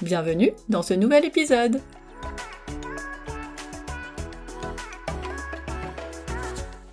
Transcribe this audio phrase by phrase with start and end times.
[0.00, 1.80] Bienvenue dans ce nouvel épisode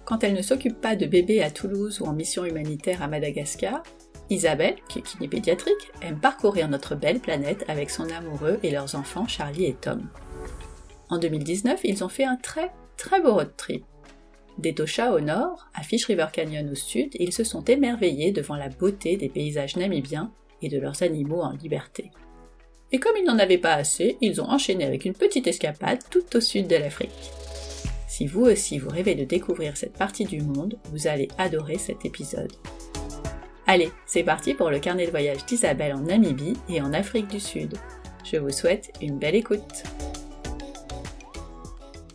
[0.06, 3.84] Quand elle ne s'occupe pas de bébés à Toulouse ou en mission humanitaire à Madagascar,
[4.32, 8.96] Isabelle, qui est kiné pédiatrique, aime parcourir notre belle planète avec son amoureux et leurs
[8.96, 10.10] enfants Charlie et Tom.
[11.10, 13.86] En 2019, ils ont fait un très très beau road trip
[14.58, 18.70] D'Etosha au nord, à Fish River Canyon au sud, ils se sont émerveillés devant la
[18.70, 20.32] beauté des paysages namibiens
[20.64, 22.10] et de leurs animaux en liberté.
[22.92, 26.36] Et comme ils n'en avaient pas assez, ils ont enchaîné avec une petite escapade tout
[26.36, 27.32] au sud de l'Afrique.
[28.08, 32.06] Si vous aussi vous rêvez de découvrir cette partie du monde, vous allez adorer cet
[32.06, 32.54] épisode.
[33.68, 37.40] Allez, c'est parti pour le carnet de voyage d'Isabelle en Namibie et en Afrique du
[37.40, 37.74] Sud.
[38.24, 39.84] Je vous souhaite une belle écoute.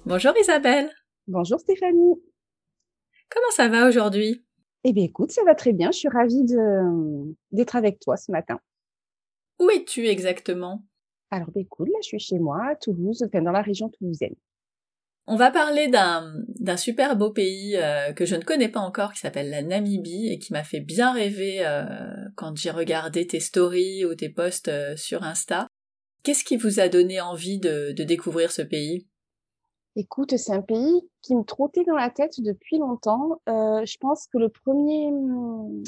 [0.06, 0.88] Bonjour Isabelle.
[1.26, 2.22] Bonjour Stéphanie.
[3.28, 4.44] Comment ça va aujourd'hui?
[4.84, 5.91] Eh bien, écoute, ça va très bien.
[5.91, 6.44] Je suis ravie
[7.53, 8.59] d'être avec toi ce matin.
[9.60, 10.82] Où es-tu exactement?
[11.31, 14.34] Alors, ben, là, je suis chez moi, à Toulouse, dans la région toulousaine.
[15.26, 19.21] On va parler d'un super beau pays euh, que je ne connais pas encore, qui
[19.21, 21.84] s'appelle la Namibie et qui m'a fait bien rêver euh,
[22.37, 25.69] quand j'ai regardé tes stories ou tes posts euh, sur Insta.
[26.25, 29.06] Qu'est-ce qui vous a donné envie de découvrir ce pays?
[29.94, 33.41] Écoute, c'est un pays qui me trottait dans la tête depuis longtemps.
[33.47, 35.82] Je pense que le premier, hmm,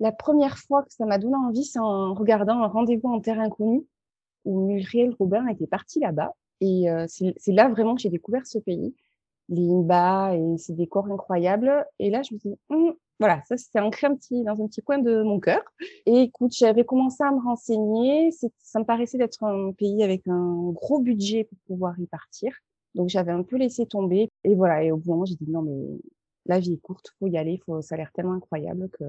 [0.00, 3.40] la première fois que ça m'a donné envie, c'est en regardant un rendez-vous en terre
[3.40, 3.84] inconnue
[4.44, 6.34] où Muriel Robin était partie là-bas.
[6.60, 8.94] Et euh, c'est là vraiment que j'ai découvert ce pays,
[9.48, 11.86] les Imba et ces décors incroyables.
[11.98, 14.66] Et là, je me suis dit, hum, voilà, ça s'est ancré un petit, dans un
[14.66, 15.62] petit coin de mon cœur.
[16.06, 18.30] Et écoute, j'avais commencé à me renseigner.
[18.58, 22.52] Ça me paraissait d'être un pays avec un gros budget pour pouvoir y partir.
[22.94, 24.82] Donc j'avais un peu laissé tomber et voilà.
[24.82, 25.98] Et au bout d'un moment, j'ai dit non mais
[26.46, 29.04] la vie est courte, faut y aller, faut, ça a l'air tellement incroyable que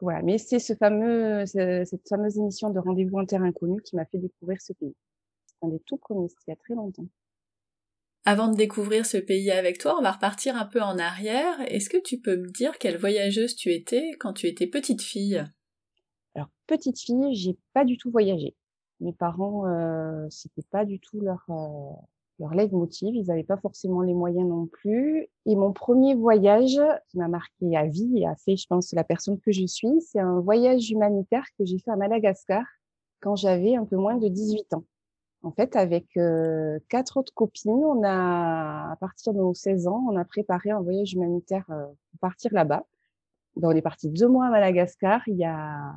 [0.00, 0.22] voilà.
[0.22, 4.18] Mais c'est ce fameux, cette fameuse émission de Rendez-vous en terre inconnue qui m'a fait
[4.18, 4.94] découvrir ce pays.
[5.46, 7.06] C'est un des tout premiers, il y a très longtemps.
[8.28, 11.60] Avant de découvrir ce pays avec toi, on va repartir un peu en arrière.
[11.68, 15.44] Est-ce que tu peux me dire quelle voyageuse tu étais quand tu étais petite fille?
[16.34, 18.56] Alors petite fille, j'ai pas du tout voyagé.
[18.98, 21.92] Mes parents, euh, c'était pas du tout leur euh,
[22.38, 23.14] leur leitmotiv.
[23.14, 25.28] Ils n'avaient pas forcément les moyens non plus.
[25.46, 29.04] Et mon premier voyage qui m'a marqué à vie et a fait, je pense, la
[29.04, 32.64] personne que je suis, c'est un voyage humanitaire que j'ai fait à Madagascar
[33.20, 34.84] quand j'avais un peu moins de 18 ans.
[35.42, 40.04] En fait, avec euh, quatre autres copines, on a, à partir de nos 16 ans,
[40.10, 42.84] on a préparé un voyage humanitaire euh, pour partir là-bas.
[43.56, 45.22] Donc, on est parti deux mois à Madagascar.
[45.28, 45.94] Il y a,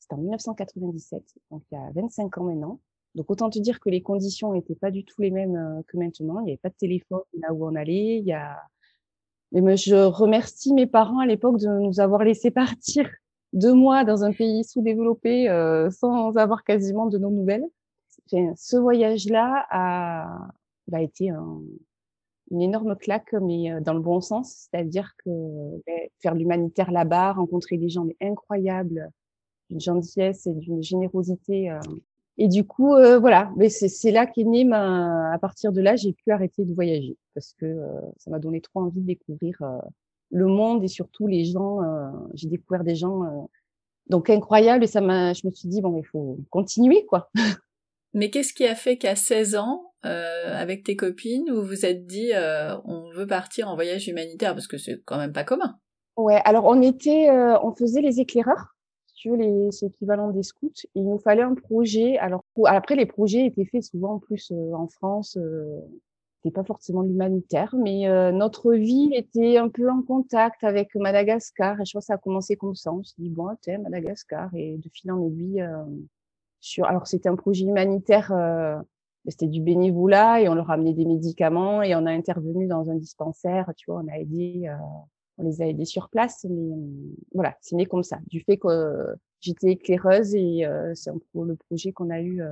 [0.00, 2.80] c'était en 1997, donc il y a 25 ans maintenant.
[3.14, 5.96] Donc autant te dire que les conditions n'étaient pas du tout les mêmes euh, que
[5.96, 6.40] maintenant.
[6.40, 8.18] Il n'y avait pas de téléphone là où on allait.
[8.18, 8.62] Il y a...
[9.52, 13.08] Mais je remercie mes parents à l'époque de nous avoir laissé partir
[13.54, 17.64] deux mois dans un pays sous-développé euh, sans avoir quasiment de nos nouvelles.
[18.30, 20.48] ce voyage-là a,
[20.92, 21.62] a été un,
[22.50, 25.30] une énorme claque, mais euh, dans le bon sens, c'est-à-dire que
[25.86, 29.10] ben, faire l'humanitaire là-bas, rencontrer des gens incroyables,
[29.70, 31.70] d'une gentillesse et d'une générosité
[32.40, 35.32] et du coup, euh, voilà, mais c'est là qu'est né ma.
[35.32, 38.60] À partir de là, j'ai pu arrêter de voyager parce que euh, ça m'a donné
[38.60, 39.78] trop envie de découvrir euh,
[40.30, 41.80] le monde et surtout les gens.
[42.34, 43.48] j'ai découvert des gens
[44.08, 45.32] donc incroyables et ça m'a.
[45.32, 47.28] Je me suis dit bon, il faut continuer quoi.
[48.14, 52.30] Mais qu'est-ce qui a fait qu'à 16 ans, avec tes copines, vous vous êtes dit
[52.84, 54.54] on veut partir en voyage humanitaire?
[54.54, 55.76] Parce que c'est quand même pas commun.
[56.16, 58.77] Ouais, alors on était, on faisait les éclaireurs
[59.18, 60.72] tu veux, les, c'est équivalent des scouts.
[60.94, 62.18] il nous fallait un projet.
[62.18, 65.36] Alors après, les projets étaient faits souvent plus euh, en France.
[65.36, 65.80] Euh,
[66.36, 71.80] c'était pas forcément l'humanitaire, mais euh, notre vie était un peu en contact avec Madagascar.
[71.80, 72.92] Et je crois que ça a commencé comme ça.
[72.92, 74.50] On s'est dit bon, tiens, Madagascar.
[74.54, 75.64] Et de fil en aiguille,
[76.60, 76.86] sur.
[76.86, 78.76] Alors c'était un projet humanitaire, euh,
[79.26, 82.90] c'était du bénévolat et on leur a amené des médicaments et on a intervenu dans
[82.90, 83.70] un dispensaire.
[83.76, 84.76] Tu vois, on a aidé, euh,
[85.38, 86.44] on les a aidés sur place.
[86.48, 86.76] Mais
[87.32, 90.64] voilà, c'est né comme ça, du fait que j'étais éclaireuse et
[90.94, 92.42] c'est un peu le projet qu'on a eu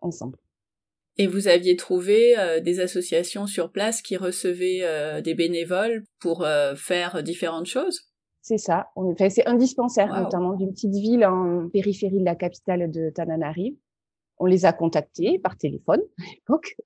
[0.00, 0.38] ensemble.
[1.18, 6.44] Et vous aviez trouvé euh, des associations sur place qui recevaient euh, des bénévoles pour
[6.44, 8.02] euh, faire différentes choses?
[8.42, 8.90] C'est ça.
[8.94, 13.74] Enfin, c'est un dispensaire, notamment d'une petite ville en périphérie de la capitale de Tananarive.
[14.38, 16.76] On les a contactés par téléphone à l'époque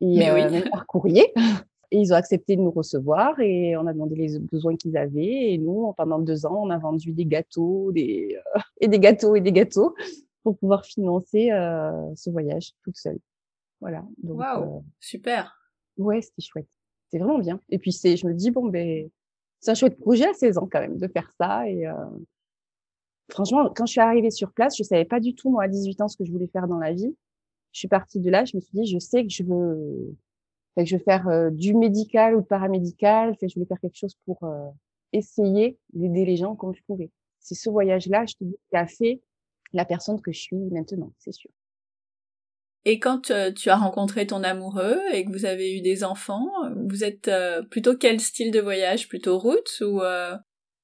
[0.00, 0.70] et oui.
[0.70, 1.34] par courrier.
[1.90, 5.52] Et ils ont accepté de nous recevoir et on a demandé les besoins qu'ils avaient.
[5.52, 8.36] Et nous, pendant deux ans, on a vendu des gâteaux, des
[8.80, 9.94] et des gâteaux et des gâteaux
[10.42, 11.48] pour pouvoir financer
[12.14, 13.18] ce voyage toute seule.
[13.80, 14.04] Voilà.
[14.22, 15.56] Donc, wow, super.
[15.96, 16.68] Ouais, c'était chouette.
[17.10, 17.60] C'est vraiment bien.
[17.70, 19.08] Et puis c'est, je me dis bon ben,
[19.60, 21.68] c'est un chouette projet à 16 ans quand même de faire ça.
[21.68, 21.94] Et euh,
[23.30, 26.00] franchement, quand je suis arrivée sur place, je savais pas du tout moi à 18
[26.00, 27.14] ans ce que je voulais faire dans la vie.
[27.72, 30.16] Je suis partie de là, je me suis dit je sais que je veux,
[30.84, 33.36] que je veux faire euh, du médical ou de paramédical.
[33.36, 34.68] Fait, je voulais faire quelque chose pour euh,
[35.12, 37.10] essayer d'aider les gens comme je pouvais.
[37.40, 39.22] C'est ce voyage-là, je te dis, qui a fait
[39.72, 41.50] la personne que je suis maintenant, c'est sûr.
[42.84, 46.48] Et quand euh, tu as rencontré ton amoureux et que vous avez eu des enfants,
[46.88, 49.08] vous êtes euh, plutôt quel style de voyage?
[49.08, 50.34] Plutôt route ou, euh,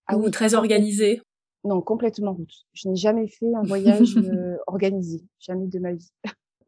[0.07, 1.23] ah ou très organisé?
[1.65, 2.53] Non, complètement route.
[2.75, 4.17] Je n'ai jamais fait un voyage
[4.67, 6.11] organisé, jamais de ma vie.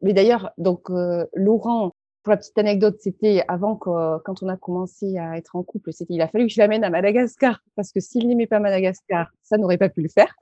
[0.01, 0.89] Mais d'ailleurs, donc
[1.33, 1.93] Laurent,
[2.27, 5.93] pour la petite anecdote, c'était avant que quand on a commencé à être en couple,
[5.93, 9.31] c'était il a fallu que je l'amène à Madagascar parce que s'il n'aimait pas Madagascar,
[9.43, 10.35] ça n'aurait pas pu le faire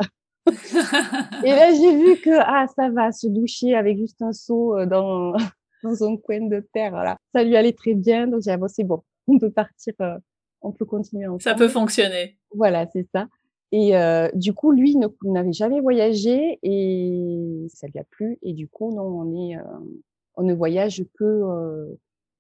[0.47, 4.87] et là, j'ai vu que ah ça va se doucher avec juste un seau euh,
[4.87, 5.33] dans
[5.83, 6.89] dans un coin de terre.
[6.89, 7.17] Voilà.
[7.35, 8.25] Ça lui allait très bien.
[8.25, 10.17] Donc j'ai dit ah, c'est bon, on peut partir, euh,
[10.61, 11.43] on peut continuer ensemble.
[11.43, 12.39] Ça peut fonctionner.
[12.51, 13.27] Voilà, c'est ça.
[13.71, 18.39] Et euh, du coup, lui n'avait jamais voyagé et ça lui a plu.
[18.41, 19.55] Et du coup, non, on est,
[20.37, 21.97] on ne voyage que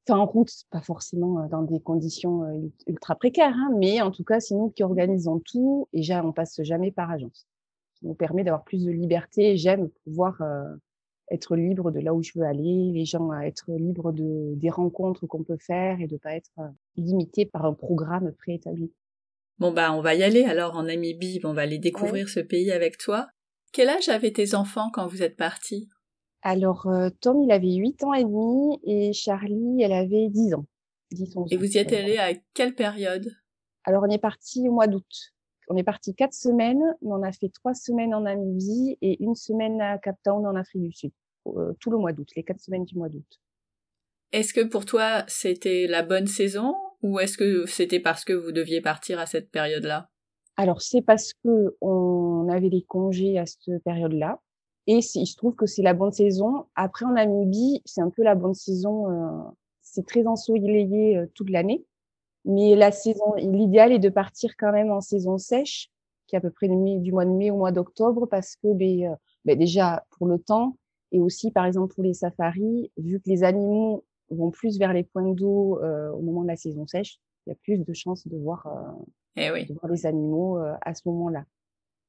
[0.07, 2.43] en route, pas forcément dans des conditions
[2.85, 6.61] ultra précaires, hein, mais en tout cas, c'est nous qui organisons tout et on passe
[6.61, 7.47] jamais par agence
[8.05, 9.57] nous permet d'avoir plus de liberté.
[9.57, 10.63] J'aime pouvoir euh,
[11.31, 14.69] être libre de là où je veux aller, les gens à être libres de, des
[14.69, 18.91] rencontres qu'on peut faire et de pas être euh, limité par un programme préétabli.
[19.57, 22.41] Bon bah on va y aller alors en ami Bib, on va aller découvrir ce
[22.41, 23.27] pays avec toi.
[23.71, 25.89] Quel âge avaient tes enfants quand vous êtes partis?
[26.45, 30.65] Alors euh, Tom il avait 8 ans et demi et Charlie elle avait 10 ans.
[31.11, 33.31] 10, et vous y êtes allé à quelle période?
[33.83, 35.35] Alors on est parti au mois d'août
[35.67, 39.35] on est parti quatre semaines, mais on a fait trois semaines en Namibie et une
[39.35, 41.11] semaine à Cap Town en Afrique du Sud,
[41.47, 43.25] euh, tout le mois d'août, les quatre semaines du mois d'août.
[44.31, 48.51] Est-ce que pour toi c'était la bonne saison ou est-ce que c'était parce que vous
[48.51, 50.09] deviez partir à cette période-là?
[50.57, 54.41] Alors c'est parce que on avait les congés à cette période-là
[54.87, 56.65] et il se trouve que c'est la bonne saison.
[56.75, 59.09] Après en Namibie, c'est un peu la bonne saison.
[59.09, 59.51] Euh,
[59.81, 61.85] c'est très ensoleillé euh, toute l'année.
[62.45, 65.89] Mais la saison, l'idéal est de partir quand même en saison sèche,
[66.27, 69.05] qui est à peu près du mois de mai au mois d'octobre, parce que ben,
[69.05, 69.15] euh,
[69.45, 70.77] ben, déjà pour le temps
[71.11, 75.03] et aussi par exemple pour les safaris, vu que les animaux vont plus vers les
[75.03, 78.27] points d'eau euh, au moment de la saison sèche, il y a plus de chances
[78.27, 79.05] de voir, euh,
[79.37, 79.65] eh oui.
[79.65, 81.45] de voir les animaux à ce moment-là.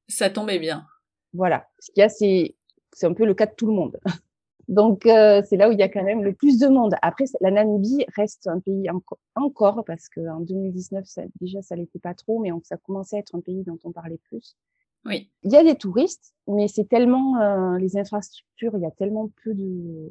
[0.07, 0.85] Ça tombait bien.
[1.33, 1.67] Voilà.
[1.79, 2.55] Ce qu'il y a, c'est
[2.93, 3.97] c'est un peu le cas de tout le monde.
[4.67, 6.95] Donc, euh, c'est là où il y a quand même le plus de monde.
[7.01, 8.89] Après, la Namibie reste un pays
[9.35, 13.33] encore, parce qu'en 2019, ça, déjà, ça l'était pas trop, mais ça commençait à être
[13.35, 14.57] un pays dont on parlait plus.
[15.05, 15.31] Oui.
[15.43, 19.31] Il y a des touristes, mais c'est tellement euh, les infrastructures, il y a tellement
[19.43, 19.53] peu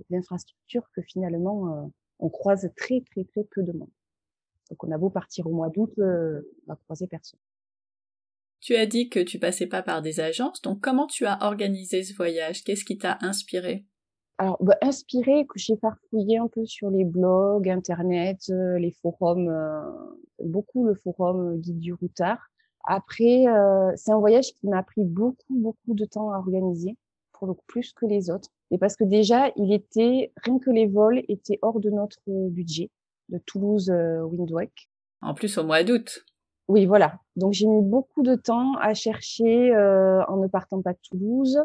[0.09, 1.87] d'infrastructures que finalement, euh,
[2.19, 3.91] on croise très, très, très peu de monde.
[4.71, 7.41] Donc, on a beau partir au mois d'août, on va croiser personne.
[8.67, 12.03] Tu as dit que tu passais pas par des agences, donc comment tu as organisé
[12.03, 12.65] ce voyage?
[12.65, 13.85] Qu'est-ce qui t'a inspiré?
[14.39, 19.49] Alors, bah, inspiré, que j'ai farfouillé un peu sur les blogs, Internet, euh, les forums,
[19.49, 19.83] euh,
[20.43, 22.41] beaucoup le forum euh, Guide du Routard.
[22.83, 23.45] Après,
[23.95, 26.97] c'est un voyage qui m'a pris beaucoup, beaucoup de temps à organiser,
[27.35, 28.49] pour le coup, plus que les autres.
[28.73, 32.91] Et parce que déjà, il était, rien que les vols étaient hors de notre budget,
[33.29, 34.89] de Toulouse Windhoek.
[35.23, 36.25] En plus, au mois d'août.
[36.69, 37.21] Oui, voilà.
[37.37, 41.61] Donc, j'ai mis beaucoup de temps à chercher, en ne partant pas de Toulouse,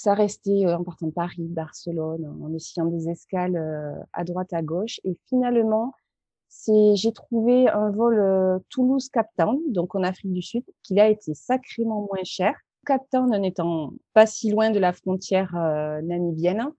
[0.00, 4.54] ça restait euh, en partant de Paris, Barcelone, en essayant des escales euh, à droite,
[4.54, 4.98] à gauche.
[5.04, 5.92] Et finalement,
[6.48, 11.08] c'est j'ai trouvé un vol euh, Toulouse-Cap Town, donc en Afrique du Sud, qui a
[11.08, 12.56] été sacrément moins cher.
[12.86, 15.52] Cap Town n'étant pas si loin de la frontière
[16.02, 16.72] namibienne,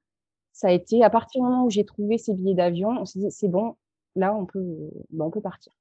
[0.51, 3.19] ça a été à partir du moment où j'ai trouvé ces billets d'avion, on s'est
[3.19, 3.75] dit c'est bon,
[4.15, 5.71] là on peut, on peut partir.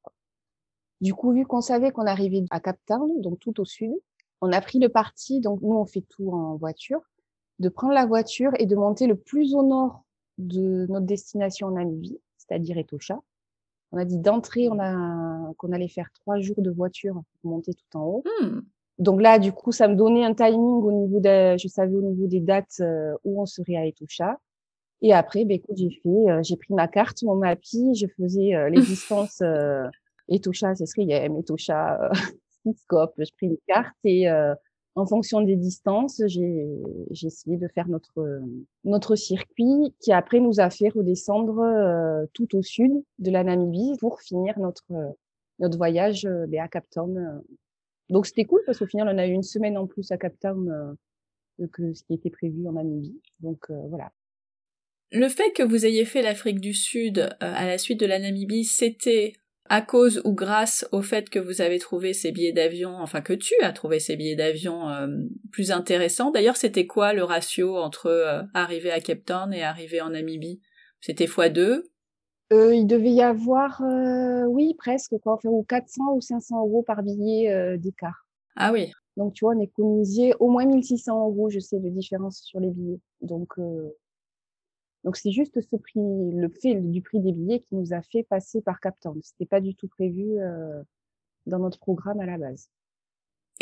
[1.01, 3.93] Du coup, vu qu'on savait qu'on arrivait à Cap Town, donc tout au sud,
[4.41, 5.41] on a pris le parti.
[5.41, 7.01] Donc nous on fait tout en voiture
[7.59, 10.05] de prendre la voiture et de monter le plus au nord
[10.39, 13.21] de notre destination en Namibie, c'est-à-dire Etosha.
[13.93, 17.75] On a dit d'entrée, on a qu'on allait faire trois jours de voiture pour monter
[17.75, 18.25] tout en haut.
[18.41, 18.61] Hmm.
[18.99, 22.03] Donc là, du coup, ça me donnait un timing au niveau de, je savais au
[22.03, 24.39] niveau des dates euh, où on serait à Etosha.
[25.03, 28.55] Et après, ben, écoute, j'ai fait, euh, j'ai pris ma carte, mon mappy, je faisais
[28.55, 29.87] euh, les distances euh,
[30.31, 32.11] Etosha, c'est ce qu'il y a, Etosha,
[32.77, 33.15] Scope.
[33.19, 34.29] Je pris une carte et
[34.97, 36.67] en fonction des distances, j'ai
[37.11, 38.41] essayé de faire notre
[38.85, 44.21] notre circuit qui après nous a fait redescendre tout au sud de la Namibie pour
[44.21, 44.85] finir notre
[45.59, 47.43] notre voyage ben, à Cap Town.
[48.11, 50.39] Donc c'était cool parce qu'au final on a eu une semaine en plus à Cap
[50.39, 50.97] Town
[51.73, 53.21] que ce qui était prévu en Namibie.
[53.41, 54.13] Donc voilà.
[55.13, 58.21] Le fait que vous ayez fait l'Afrique du Sud euh, à la suite de la
[58.21, 59.33] Namibie, c'était
[59.71, 63.33] à cause ou grâce au fait que vous avez trouvé ces billets d'avion, enfin que
[63.33, 65.07] tu as trouvé ces billets d'avion euh,
[65.53, 66.33] plus intéressants.
[66.33, 70.61] D'ailleurs, c'était quoi le ratio entre euh, arriver à Cape Town et arriver en Namibie?
[71.01, 71.85] C'était x2
[72.51, 73.81] Il devait y avoir,
[74.49, 78.27] oui, presque, quoi, enfin, ou 400 ou 500 euros par billet d'écart.
[78.57, 78.91] Ah oui.
[79.17, 82.71] Donc, tu vois, on économisait au moins 1600 euros, je sais, de différence sur les
[82.71, 83.01] billets.
[83.23, 83.55] Donc,
[85.05, 86.01] donc c'est juste ce prix,
[86.33, 89.19] le fait du prix des billets qui nous a fait passer par Cap Town.
[89.23, 90.83] C'était pas du tout prévu euh,
[91.47, 92.69] dans notre programme à la base.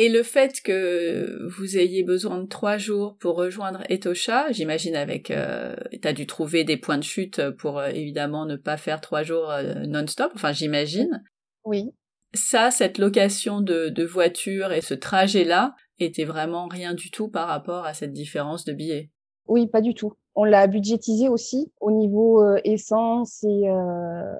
[0.00, 5.32] Et le fait que vous ayez besoin de trois jours pour rejoindre Etosha, j'imagine avec,
[5.32, 9.24] euh, t'as dû trouver des points de chute pour euh, évidemment ne pas faire trois
[9.24, 10.30] jours euh, non-stop.
[10.36, 11.24] Enfin, j'imagine.
[11.64, 11.90] Oui.
[12.32, 17.48] Ça, cette location de, de voiture et ce trajet-là était vraiment rien du tout par
[17.48, 19.10] rapport à cette différence de billets.
[19.48, 20.12] Oui, pas du tout.
[20.40, 24.36] On l'a budgétisé aussi au niveau euh, essence et, euh,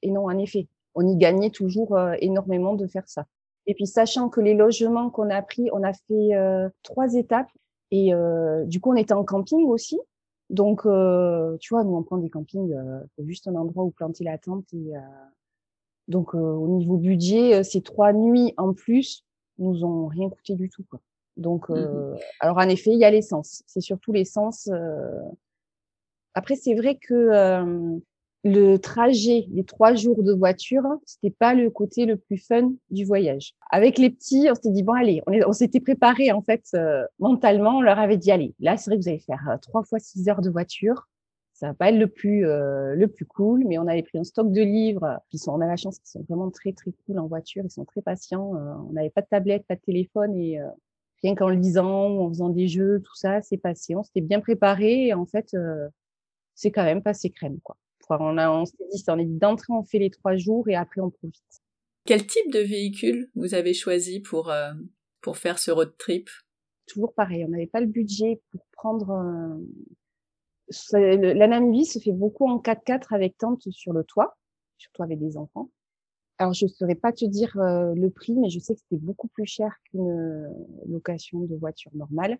[0.00, 3.26] et non, en effet, on y gagnait toujours euh, énormément de faire ça.
[3.66, 6.30] Et puis, sachant que les logements qu'on a pris, on a fait
[6.82, 7.50] trois étapes
[7.90, 8.12] et
[8.66, 10.00] du coup, on était en camping aussi.
[10.50, 12.74] Donc, tu vois, nous, on prend des campings,
[13.14, 14.64] c'est juste un endroit où planter la tente.
[14.72, 14.94] Et,
[16.08, 19.24] donc, au niveau budget, ces trois nuits en plus
[19.58, 20.82] nous ont rien coûté du tout.
[20.90, 20.98] Quoi.
[21.36, 23.62] Donc, mmh euh, alors en effet, il y a l'essence.
[23.66, 24.68] C'est surtout l'essence.
[26.34, 26.38] Euh...
[26.38, 27.98] Après, c'est vrai que euh,
[28.44, 33.04] le trajet, les trois jours de voiture, c'était pas le côté le plus fun du
[33.04, 33.54] voyage.
[33.70, 37.78] Avec les petits, on s'était dit bon allez, on, s'était préparé en fait euh, mentalement.
[37.78, 40.28] On leur avait dit allez, là c'est vrai que vous allez faire trois fois six
[40.28, 41.08] heures de voiture.
[41.54, 44.50] Ça va pas être le plus le plus cool, mais on avait pris un stock
[44.50, 45.20] de livres.
[45.30, 47.62] Qui sont, on a la chance qu'ils sont vraiment très très cool en voiture.
[47.64, 48.52] Ils sont très patients.
[48.88, 50.58] on n'avait pas de tablette, pas de téléphone et
[51.22, 53.94] rien qu'en lisant en faisant des jeux, tout ça, c'est passé.
[53.94, 55.88] On s'était bien préparé et en fait, euh,
[56.62, 57.76] c'est quand même passé crème, quoi.
[58.08, 61.10] On, a, on s'est dit, est d'entrée, on fait les trois jours et après on
[61.10, 61.42] profite.
[62.04, 64.72] Quel type de véhicule vous avez choisi pour, euh,
[65.22, 66.28] pour faire ce road trip?
[66.86, 69.10] Toujours pareil, on n'avait pas le budget pour prendre...
[69.10, 69.58] Euh...
[71.02, 74.36] La Namibie se fait beaucoup en 4x4 avec tente sur le toit,
[74.78, 75.70] surtout avec des enfants.
[76.38, 79.02] Alors, je ne saurais pas te dire euh, le prix, mais je sais que c'était
[79.02, 80.50] beaucoup plus cher qu'une
[80.86, 82.38] location de voiture normale.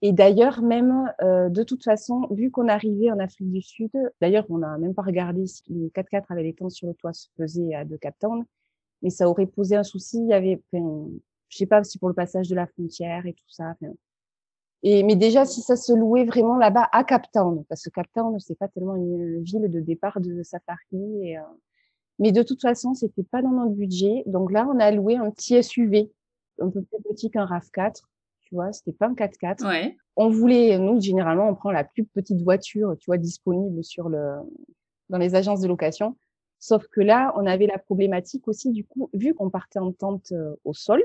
[0.00, 3.90] Et d'ailleurs, même euh, de toute façon, vu qu'on arrivait en Afrique du Sud,
[4.20, 7.12] d'ailleurs, on n'a même pas regardé si les 4x4 avec les tentes sur le toit
[7.12, 8.14] se faisaient à de Cap
[9.02, 10.18] mais ça aurait posé un souci.
[10.18, 11.08] Il y avait, enfin,
[11.48, 13.74] je sais pas si pour le passage de la frontière et tout ça.
[14.82, 18.06] et mais déjà, si ça se louait vraiment là-bas à Cap Town, parce que Cap
[18.14, 21.38] Town, c'est pas tellement une ville de départ de safari et
[22.18, 24.24] mais de toute façon, c'était pas dans notre budget.
[24.26, 26.10] Donc là, on a loué un petit SUV,
[26.60, 28.02] un peu plus petit qu'un RAV4.
[28.48, 29.66] Tu vois, c'était pas un 4x4.
[29.66, 29.96] Ouais.
[30.16, 34.36] On voulait, nous, généralement, on prend la plus petite voiture, tu vois, disponible sur le,
[35.10, 36.16] dans les agences de location.
[36.58, 40.32] Sauf que là, on avait la problématique aussi, du coup, vu qu'on partait en tente
[40.32, 41.04] euh, au sol,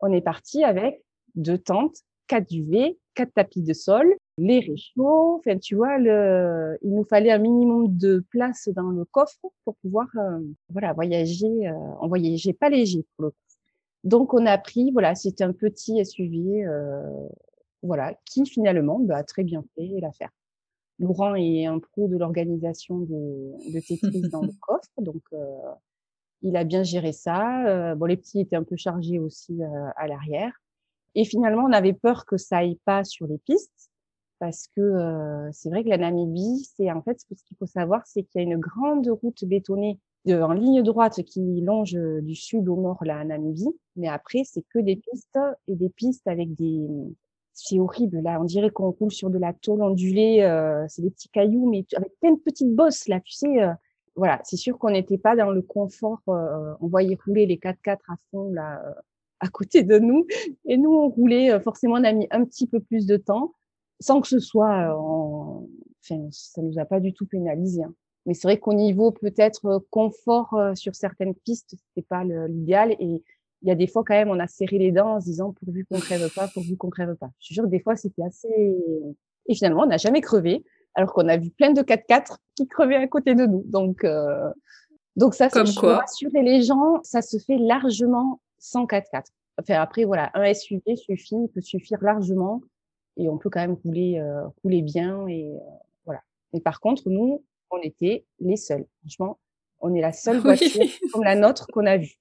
[0.00, 1.02] on est parti avec
[1.34, 5.36] deux tentes, quatre duvets, quatre tapis de sol, les réchauds.
[5.38, 9.76] Enfin, tu vois, le, il nous fallait un minimum de place dans le coffre pour
[9.76, 11.66] pouvoir, euh, voilà, voyager.
[11.66, 13.36] Euh, on voyageait pas léger pour le coup.
[14.06, 17.02] Donc, on a pris, voilà, c'était un petit SUV, euh,
[17.82, 20.30] voilà, qui finalement bah, a très bien fait l'affaire.
[20.98, 25.58] Laurent est un pro de l'organisation de Tetris dans le coffre, donc euh,
[26.40, 27.94] il a bien géré ça.
[27.96, 29.60] bon, les petits étaient un peu chargés aussi
[29.96, 30.52] à l'arrière.
[31.14, 33.90] Et finalement, on avait peur que ça aille pas sur les pistes
[34.38, 38.06] parce que euh, c'est vrai que la Namibie, c'est en fait ce qu'il faut savoir,
[38.06, 42.34] c'est qu'il y a une grande route bétonnée de, en ligne droite qui longe du
[42.34, 46.54] sud au nord la Namibie, mais après c'est que des pistes et des pistes avec
[46.54, 46.86] des
[47.52, 51.10] c'est horrible là, on dirait qu'on roule sur de la tôle ondulée, euh, c'est des
[51.10, 53.62] petits cailloux mais avec plein de petites bosses là, tu sais.
[53.62, 53.72] Euh,
[54.14, 56.20] voilà, c'est sûr qu'on n'était pas dans le confort.
[56.26, 58.80] on voyait rouler les 4x4 à fond là
[59.40, 60.26] à côté de nous,
[60.64, 61.60] et nous on roulait.
[61.60, 63.52] forcément, on a mis un petit peu plus de temps
[64.00, 65.66] sans que ce soit, en...
[66.02, 67.82] enfin, ça nous a pas du tout pénalisé.
[67.82, 67.94] Hein.
[68.26, 72.92] Mais c'est vrai qu'au niveau peut-être confort sur certaines pistes, c'était pas l'idéal.
[72.98, 73.22] Et
[73.62, 75.52] il y a des fois quand même, on a serré les dents en se disant
[75.52, 77.30] pourvu qu'on crève pas, pourvu qu'on crève pas.
[77.38, 78.76] Je suis sûre que des fois c'était assez.
[79.48, 80.64] Et finalement, on n'a jamais crevé,
[80.94, 83.62] alors qu'on a vu plein de 4x4 qui crevaient à côté de nous.
[83.66, 84.50] Donc, euh...
[85.14, 89.26] donc ça, Comme quoi rassurer les gens, ça se fait largement sans 4x4.
[89.58, 92.60] Enfin après, voilà, un SUV suffit, peut suffire largement,
[93.16, 95.58] et on peut quand même rouler, euh, rouler bien et euh,
[96.04, 96.20] voilà.
[96.52, 98.86] Mais par contre, nous, on était les seuls.
[99.00, 99.38] Franchement,
[99.80, 102.16] on est la seule voiture comme la nôtre qu'on a vue.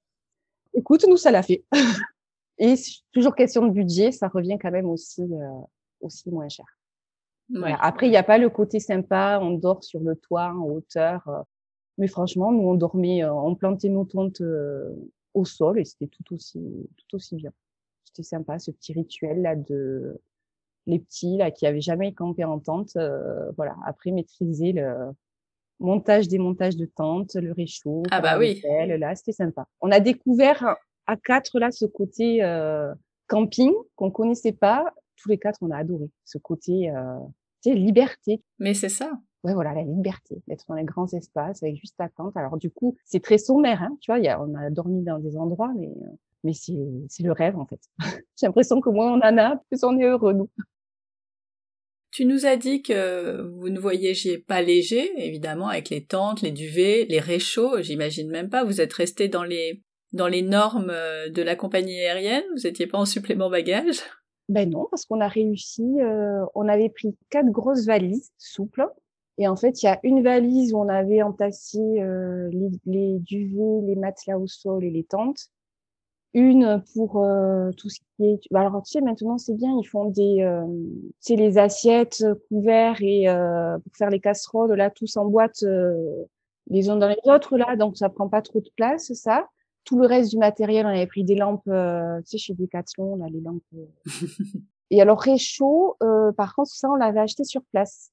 [0.74, 1.64] Écoute, nous, ça l'a fait.
[2.58, 2.75] Et
[3.12, 5.62] toujours question de budget, ça revient quand même aussi, euh,
[6.02, 6.66] aussi moins cher.
[7.80, 11.28] Après, il n'y a pas le côté sympa, on dort sur le toit en hauteur.
[11.28, 11.42] Euh,
[11.98, 14.42] mais franchement, nous, on dormait, euh, on plantait nos tentes
[15.34, 16.60] au sol et c'était tout aussi,
[16.98, 17.52] tout aussi bien.
[18.06, 20.20] C'était sympa, ce petit rituel là de
[20.88, 22.98] les petits là qui avaient jamais campé en tente.
[23.58, 25.12] voilà, après maîtriser le,
[25.79, 28.03] montage, démontage de tentes, le réchaud.
[28.12, 28.62] Ah bah oui.
[28.88, 29.67] là, c'était sympa.
[29.82, 30.77] On a découvert
[31.08, 32.94] à quatre là ce côté euh,
[33.27, 34.94] camping qu'on connaissait pas.
[35.17, 37.17] Tous les quatre, on a adoré ce côté, euh,
[37.63, 38.41] tu sais, liberté.
[38.60, 39.12] Mais c'est ça.
[39.44, 42.36] Ouais, voilà, la liberté d'être dans les grands espaces avec juste ta tente.
[42.36, 44.20] Alors du coup, c'est très sommaire, hein, tu vois.
[44.20, 45.94] Y a, on a dormi dans des endroits, mais
[46.44, 46.74] mais c'est
[47.10, 47.79] c'est le rêve en fait.
[48.36, 50.50] J'ai l'impression que moins on en a, plus on est heureux nous.
[52.15, 56.51] Tu nous as dit que vous ne voyagez pas léger, évidemment, avec les tentes, les
[56.51, 58.63] duvets, les réchauds, j'imagine même pas.
[58.63, 62.45] Vous êtes resté dans les dans les normes euh, de la compagnie aérienne.
[62.55, 63.98] Vous étiez pas en supplément bagage
[64.48, 65.84] Ben non, parce qu'on a réussi.
[66.00, 68.88] Euh, on avait pris quatre grosses valises souples.
[69.38, 73.19] Et en fait, il y a une valise où on avait entassé euh, les, les,
[73.19, 75.50] duvets, les matelas au sol et les tentes
[76.35, 79.87] une pour euh, tout ce qui est bah, alors tu sais maintenant c'est bien ils
[79.87, 84.74] font des euh, tu sais les assiettes euh, couverts et euh, pour faire les casseroles
[84.74, 85.63] là tous en boîte
[86.67, 89.48] les uns dans les autres là donc ça prend pas trop de place ça
[89.85, 93.27] tout le reste du matériel on avait pris des lampes tu sais chez Decathlon là
[93.31, 93.63] les lampes
[94.91, 95.95] et alors réchaud
[96.35, 98.11] par contre ça on l'avait acheté sur place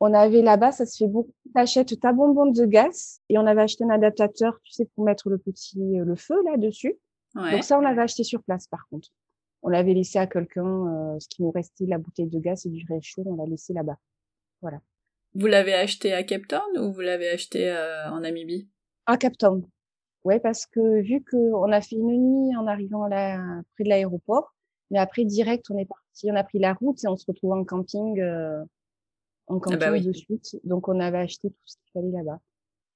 [0.00, 1.32] on avait là-bas, ça se fait beaucoup.
[1.54, 5.30] T'achètes ta bonbonne de gaz et on avait acheté un adaptateur, tu sais, pour mettre
[5.30, 6.98] le petit le feu là dessus.
[7.34, 9.08] Donc ça, on l'avait acheté sur place, par contre.
[9.62, 10.64] On l'avait laissé à quelqu'un,
[11.14, 13.72] euh, ce qui nous restait, la bouteille de gaz et du réchaud, on l'a laissé
[13.72, 13.96] là-bas.
[14.60, 14.80] Voilà.
[15.34, 18.68] Vous l'avez acheté à Cape Town ou vous l'avez acheté euh, en Namibie?
[19.06, 19.66] À Cape Town.
[20.22, 24.54] Ouais, parce que vu qu'on a fait une nuit en arrivant là, près de l'aéroport,
[24.90, 27.52] mais après direct, on est parti, on a pris la route et on se retrouve
[27.52, 28.62] en camping, euh,
[29.46, 30.56] en ah bah camping de suite.
[30.64, 32.38] Donc on avait acheté tout ce qu'il fallait là-bas.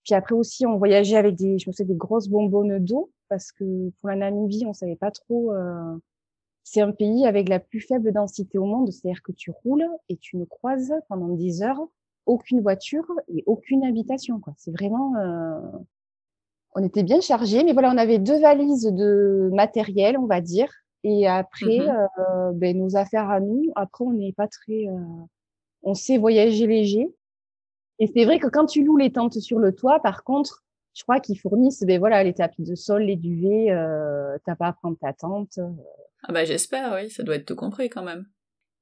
[0.04, 3.52] Puis après aussi, on voyageait avec des, je me souviens, des grosses bonbonnes d'eau parce
[3.52, 5.52] que pour la Namibie, on savait pas trop.
[5.52, 5.96] Euh,
[6.64, 10.16] c'est un pays avec la plus faible densité au monde, c'est-à-dire que tu roules et
[10.16, 11.88] tu ne croises pendant 10 heures
[12.26, 14.40] aucune voiture et aucune habitation.
[14.56, 15.16] C'est vraiment.
[15.16, 15.60] Euh...
[16.74, 20.70] On était bien chargés, mais voilà, on avait deux valises de matériel, on va dire,
[21.02, 23.72] et après, mmh euh, ben, nos affaires à nous.
[23.74, 24.86] Après, on n'est pas très.
[25.82, 27.08] On sait voyager léger.
[27.98, 30.62] Et c'est vrai que quand tu loues les tentes sur le toit, par contre,
[30.94, 34.68] je crois qu'ils fournissent ben voilà les tapis de sol, les duvets, euh, t'as pas
[34.68, 35.58] à prendre ta tente.
[35.58, 35.70] Euh.
[36.24, 38.26] Ah bah j'espère, oui, ça doit être tout compris quand même.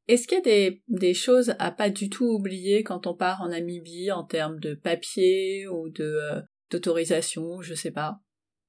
[0.09, 3.43] Est-ce qu'il y a des, des choses à pas du tout oublier quand on part
[3.43, 6.41] en Namibie en termes de papier ou de euh,
[6.71, 8.21] d'autorisation, je sais pas?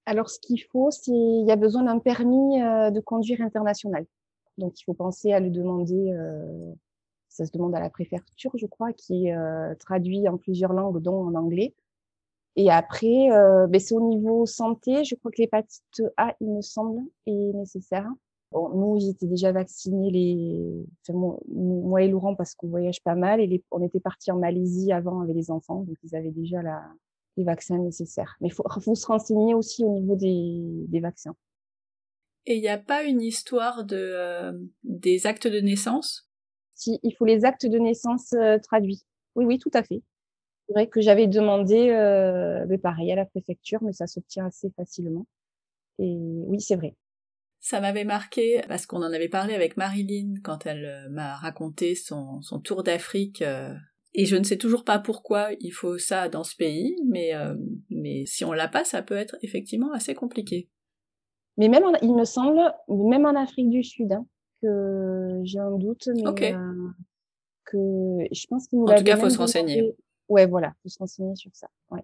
[0.06, 4.06] Alors ce qu'il faut, c'est il y a besoin d'un permis euh, de conduire international.
[4.58, 6.12] Donc il faut penser à le demander.
[7.30, 9.36] ça se demande à la préfecture, je crois, qui est
[9.80, 11.76] traduit en plusieurs langues, dont en anglais.
[12.58, 15.06] Et après, euh, ben c'est au niveau santé.
[15.06, 18.10] Je crois que l'hépatite A, il me semble, est nécessaire.
[18.52, 20.86] Bon, nous, j'étais déjà vaccinés, les...
[21.08, 23.39] Enfin, moi, et Laurent, parce qu'on voyage pas mal.
[23.39, 26.84] Et on était partis en Malaisie avant avec les enfants, donc ils avaient déjà la...
[27.38, 28.36] les vaccins nécessaires.
[28.41, 31.36] Mais il faut, faut se renseigner aussi au niveau des, des vaccins.
[32.48, 36.28] Et il n'y a pas une histoire de euh, des actes de naissance?
[36.74, 39.04] Si, il faut les actes de naissance euh, traduits.
[39.36, 40.02] Oui, oui, tout à fait.
[40.67, 44.69] C'est vrai que j'avais demandé, euh, mais pareil, à la préfecture, mais ça s'obtient assez
[44.71, 45.25] facilement.
[45.99, 46.95] Et oui, c'est vrai.
[47.60, 51.95] Ça m'avait marqué parce qu'on en avait parlé avec Marilyn quand elle euh, m'a raconté
[51.95, 53.41] son, son tour d'Afrique.
[53.41, 53.73] Euh,
[54.13, 57.56] et je ne sais toujours pas pourquoi il faut ça dans ce pays, mais, euh,
[57.89, 60.69] mais si on l'a pas, ça peut être effectivement assez compliqué.
[61.58, 64.25] Mais même, il me semble, même en Afrique du Sud, hein,
[64.62, 66.53] que j'ai un doute, mais
[67.65, 67.77] que
[68.32, 69.93] je pense qu'il nous En tout cas, faut se renseigner
[70.30, 71.68] ouais, voilà, faut se renseigner sur ça.
[71.90, 72.04] Ouais.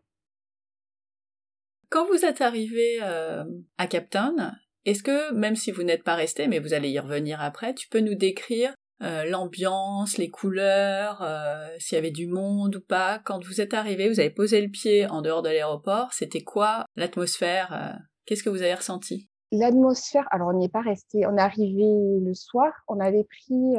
[1.94, 3.44] Quand vous êtes arrivé euh,
[3.78, 4.54] à Captain,
[4.86, 7.88] est-ce que, même si vous n'êtes pas resté, mais vous allez y revenir après, tu
[7.88, 13.20] peux nous décrire euh, l'ambiance, les couleurs, euh, s'il y avait du monde ou pas?
[13.20, 16.86] Quand vous êtes arrivé, vous avez posé le pied en dehors de l'aéroport, c'était quoi
[16.96, 19.30] l'atmosphère Qu'est-ce que vous avez ressenti?
[19.52, 21.28] L'atmosphère, alors on n'y est pas resté.
[21.28, 21.86] On est arrivé
[22.26, 23.76] le soir, on avait pris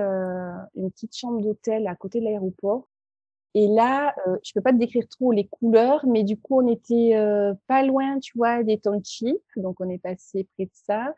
[0.76, 2.87] une petite chambre d'hôtel à côté de l'aéroport.
[3.56, 7.12] Et là, je peux pas te décrire trop les couleurs, mais du coup, on était
[7.68, 11.14] pas loin, tu vois, des townships, donc on est passé près de ça.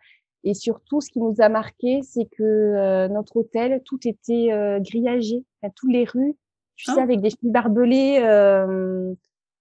[0.46, 4.79] Et surtout, ce qui nous a marqué, c'est que euh, notre hôtel, tout était euh,
[4.79, 6.37] grillagé, à toutes les rues,
[6.77, 7.03] tu sais, ah.
[7.03, 8.20] avec des fils barbelés.
[8.22, 9.12] Euh,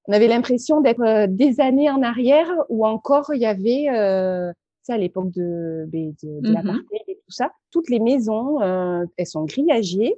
[0.07, 3.85] on avait l'impression d'être des années en arrière, où encore il y avait,
[4.83, 8.59] ça à l'époque de, de, de, mmh l'apartheid et tout ça, toutes les maisons,
[9.17, 10.13] elles sont grillagées.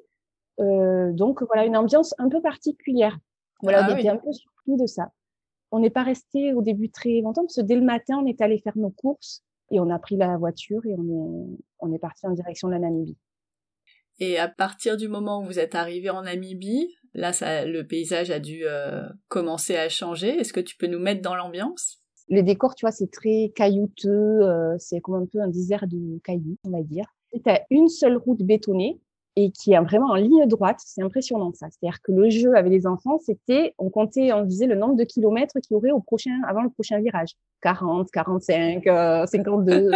[0.58, 3.18] Donc voilà, une ambiance un peu particulière.
[3.62, 5.12] Voilà, ah on était un peu surpris de ça.
[5.72, 8.42] On n'est pas resté au début très longtemps, parce que dès le matin, on est
[8.42, 9.44] allé faire nos courses.
[9.70, 12.74] Et on a pris la voiture et on est, on est parti en direction de
[12.74, 13.18] la Namibie.
[14.20, 18.32] Et à partir du moment où vous êtes arrivé en Namibie, là, ça, le paysage
[18.32, 20.30] a dû euh, commencer à changer.
[20.30, 21.98] Est-ce que tu peux nous mettre dans l'ambiance?
[22.30, 24.42] Les décors, tu vois, c'est très caillouteux.
[24.42, 27.06] Euh, c'est comme un peu un désert de cailloux, on va dire.
[27.34, 29.00] Tu as une seule route bétonnée
[29.40, 30.80] et qui est vraiment en ligne droite.
[30.84, 31.68] C'est impressionnant ça.
[31.70, 35.04] C'est-à-dire que le jeu avec les enfants, c'était, on comptait, on disait le nombre de
[35.04, 37.36] kilomètres qu'il y aurait au prochain, avant le prochain virage.
[37.62, 38.84] 40, 45,
[39.28, 39.92] 52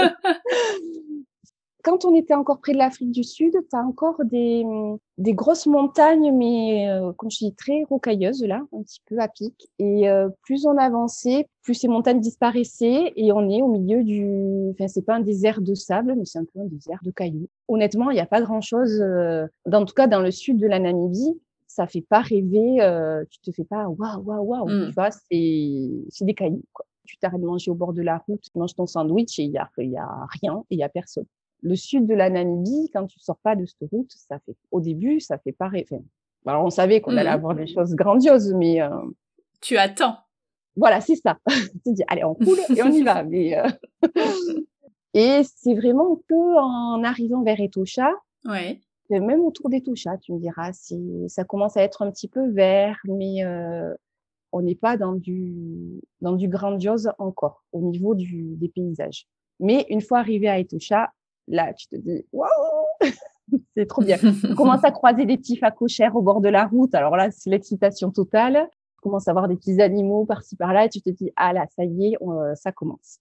[1.83, 4.65] quand on était encore près de l'Afrique du Sud, tu as encore des,
[5.17, 9.27] des grosses montagnes, mais euh, comme je dis, très rocailleuses là, un petit peu à
[9.27, 9.69] pic.
[9.79, 14.69] Et euh, plus on avançait, plus ces montagnes disparaissaient et on est au milieu du...
[14.71, 17.47] Enfin, c'est pas un désert de sable, mais c'est un peu un désert de cailloux.
[17.67, 20.79] Honnêtement, il n'y a pas grand-chose, euh, en tout cas dans le sud de la
[20.79, 24.87] Namibie, ça fait pas rêver, euh, tu te fais pas waouh, waouh, waouh, mmh.
[24.87, 26.63] tu vois, c'est des cailloux.
[26.73, 26.85] Quoi.
[27.05, 29.51] Tu t'arrêtes de manger au bord de la route, tu manges ton sandwich et il
[29.51, 31.25] y a, y a rien et il y a personne
[31.61, 34.81] le sud de la Namibie, quand tu sors pas de cette route, ça fait, au
[34.81, 36.01] début, ça fait pas rêver.
[36.45, 37.33] alors, on savait qu'on allait mmh.
[37.33, 38.89] avoir des choses grandioses, mais, euh,
[39.61, 40.17] Tu attends.
[40.75, 41.37] Voilà, c'est ça.
[41.85, 43.23] tu dis, allez, on coule et on y va.
[43.23, 43.67] Mais, euh,
[45.13, 48.11] et c'est vraiment que en arrivant vers Etosha,
[48.45, 48.79] ouais.
[49.09, 52.97] même autour d'Etosha, tu me diras, si ça commence à être un petit peu vert,
[53.05, 53.93] mais euh,
[54.51, 59.27] on n'est pas dans du, dans du grandiose encore au niveau du, des paysages.
[59.59, 61.11] Mais une fois arrivé à Etosha,
[61.51, 62.49] là, tu te dis, waouh,
[63.75, 64.17] c'est trop bien.
[64.49, 66.93] On commence à croiser des petits facochères au bord de la route.
[66.95, 68.67] Alors là, c'est l'excitation totale.
[68.71, 71.65] Tu commences à voir des petits animaux par-ci par-là et tu te dis, ah là,
[71.75, 73.19] ça y est, euh, ça commence.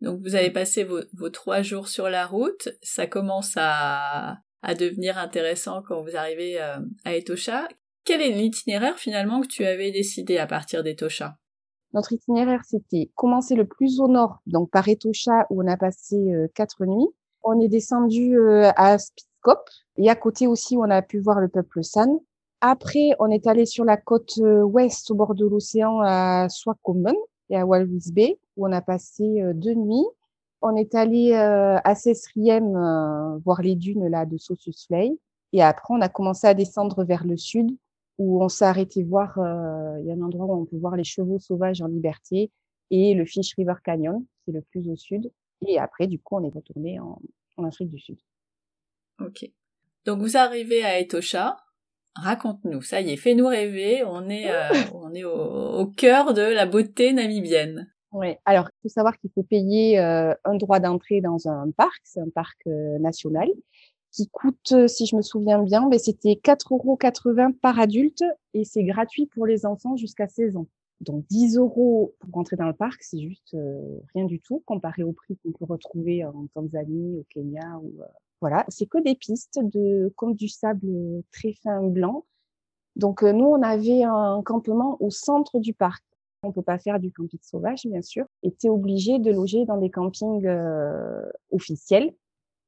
[0.00, 2.68] Donc vous avez passé vos, trois jours sur la route.
[2.82, 7.68] Ça commence à, à devenir intéressant quand vous arrivez euh, à Etosha.
[8.04, 11.36] Quel est l'itinéraire finalement que tu avais décidé à partir d'Etosha
[11.94, 16.16] Notre itinéraire, c'était commencer le plus au nord, donc par Etosha où on a passé
[16.16, 17.14] euh, quatre nuits.
[17.44, 21.48] On est descendu euh, à Spitzkop et à côté aussi on a pu voir le
[21.48, 22.18] peuple San.
[22.60, 27.16] Après, on est allé sur la côte euh, ouest au bord de l'océan à Swakopmund
[27.50, 30.06] et à Walvis Bay où on a passé euh, deux nuits.
[30.64, 35.10] On est allé à Sesriem voir les dunes là de Sosus Flay
[35.52, 37.76] et après on a commencé à descendre vers le sud
[38.18, 39.32] où on s'est arrêté voir.
[39.38, 42.52] Il y a un endroit où on peut voir les chevaux sauvages en liberté
[42.92, 45.32] et le Fish River Canyon qui est le plus au sud.
[45.66, 47.18] Et après, du coup, on est retourné en,
[47.64, 48.18] Afrique du Sud.
[49.20, 49.48] Ok.
[50.04, 51.58] Donc vous arrivez à Etosha.
[52.16, 54.02] Raconte-nous, ça y est, fais-nous rêver.
[54.04, 57.92] On est, euh, on est au, cœur de la beauté namibienne.
[58.10, 58.34] Oui.
[58.44, 62.00] Alors, il faut savoir qu'il faut payer euh, un droit d'entrée dans un parc.
[62.02, 63.48] C'est un parc euh, national
[64.10, 68.22] qui coûte, si je me souviens bien, mais c'était 4,80 euros par adulte
[68.52, 70.66] et c'est gratuit pour les enfants jusqu'à 16 ans.
[71.02, 75.02] Donc 10 euros pour rentrer dans le parc, c'est juste euh, rien du tout comparé
[75.02, 77.78] au prix qu'on peut retrouver en Tanzanie, au Kenya.
[77.82, 78.06] Ou, euh,
[78.40, 80.88] voilà, c'est que des pistes de comme du sable
[81.32, 82.24] très fin blanc.
[82.94, 86.04] Donc euh, nous, on avait un campement au centre du parc.
[86.44, 88.24] On peut pas faire du camping sauvage, bien sûr.
[88.44, 90.48] Et tu obligé de loger dans des campings
[91.50, 92.14] officiels.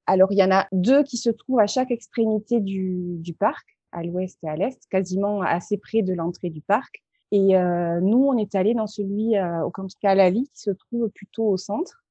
[0.07, 3.67] Alors il y en a deux qui se trouvent à chaque extrémité du, du parc,
[3.93, 7.05] à l'ouest et à l'est, quasiment assez près de l'entrée du parc.
[7.35, 11.09] Et euh, nous, on est allé dans celui euh, au campus Kalali, qui se trouve
[11.09, 12.05] plutôt au centre.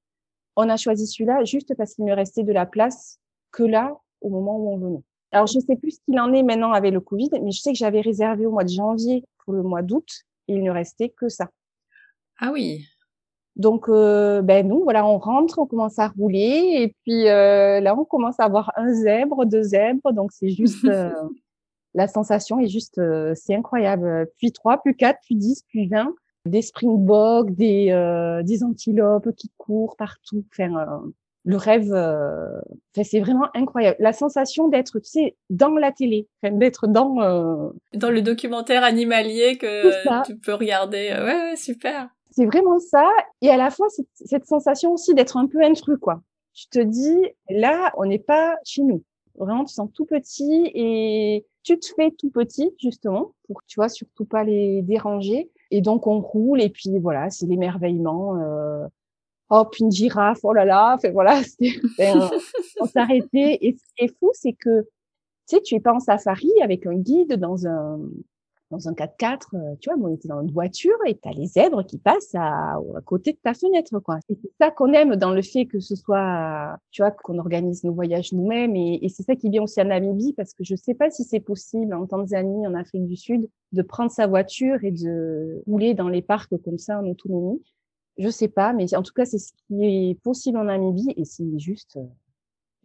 [0.57, 3.19] On a choisi celui-là juste parce qu'il ne restait de la place
[3.53, 5.03] que là au moment où on venait.
[5.31, 7.71] Alors, je sais plus ce qu'il en est maintenant avec le Covid, mais je sais
[7.71, 10.09] que j'avais réservé au mois de janvier pour le mois d'août
[10.49, 11.47] et il ne restait que ça.
[12.37, 12.85] Ah oui.
[13.55, 17.97] Donc, euh, ben nous, voilà, on rentre, on commence à rouler et puis euh, là,
[17.97, 20.11] on commence à avoir un zèbre, deux zèbres.
[20.11, 20.85] Donc, c'est juste
[21.93, 24.27] la sensation est juste, euh, c'est incroyable.
[24.37, 26.13] Puis 3, puis 4, puis 10, puis 20.
[26.45, 30.43] Des springboks, des, euh, des antilopes qui courent partout.
[30.51, 31.09] Enfin, euh,
[31.45, 32.59] le rêve, euh,
[33.01, 33.97] c'est vraiment incroyable.
[33.99, 39.57] La sensation d'être, tu sais, dans la télé, d'être dans euh, dans le documentaire animalier
[39.57, 41.13] que tu peux regarder.
[41.17, 42.09] Ouais, ouais, super.
[42.31, 43.07] C'est vraiment ça.
[43.41, 46.21] Et à la fois cette, cette sensation aussi d'être un peu intrus, quoi.
[46.53, 47.17] Tu te dis,
[47.49, 49.03] là, on n'est pas chez nous.
[49.35, 53.89] Vraiment, tu sens tout petit et tu te fais tout petit justement pour, tu vois,
[53.89, 55.49] surtout pas les déranger.
[55.71, 58.37] Et donc on roule et puis voilà, c'est l'émerveillement.
[58.37, 58.85] Euh,
[59.49, 61.41] hop, une girafe, oh là là, fait voilà,
[62.79, 63.57] on s'arrêtait.
[63.61, 66.85] Et ce qui est fou, c'est que tu sais, tu es pas en safari avec
[66.85, 67.99] un guide dans un
[68.73, 71.45] dans un 4x4, euh, tu vois, on était dans une voiture et tu as les
[71.45, 74.17] zèbres qui passent à, côté de ta fenêtre, quoi.
[74.29, 77.83] Et c'est ça qu'on aime dans le fait que ce soit, tu vois, qu'on organise
[77.83, 80.95] nos voyages nous-mêmes et, c'est ça qui vient aussi à Namibie parce que je sais
[80.95, 84.91] pas si c'est possible en Tanzanie, en Afrique du Sud, de prendre sa voiture et
[84.91, 87.61] de rouler dans les parcs comme ça en autonomie.
[88.17, 91.25] Je sais pas, mais en tout cas, c'est ce qui est possible en Namibie et
[91.25, 92.05] c'est juste euh,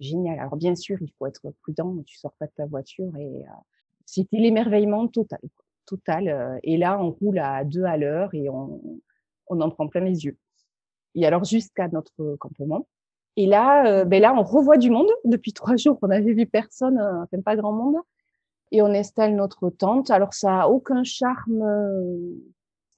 [0.01, 0.39] génial.
[0.39, 3.51] Alors bien sûr, il faut être prudent, tu sors pas de ta voiture et euh,
[4.05, 5.41] c'était l'émerveillement total.
[5.93, 8.81] Euh, et là, on roule à deux à l'heure et on,
[9.49, 10.37] on en prend plein les yeux.
[11.15, 12.87] Et alors jusqu'à notre campement.
[13.37, 15.09] Et là, ben là, on revoit du monde.
[15.25, 17.97] Depuis trois jours, on n'avait vu personne, enfin pas grand monde.
[18.73, 20.11] Et on installe notre tente.
[20.11, 21.63] Alors ça a aucun charme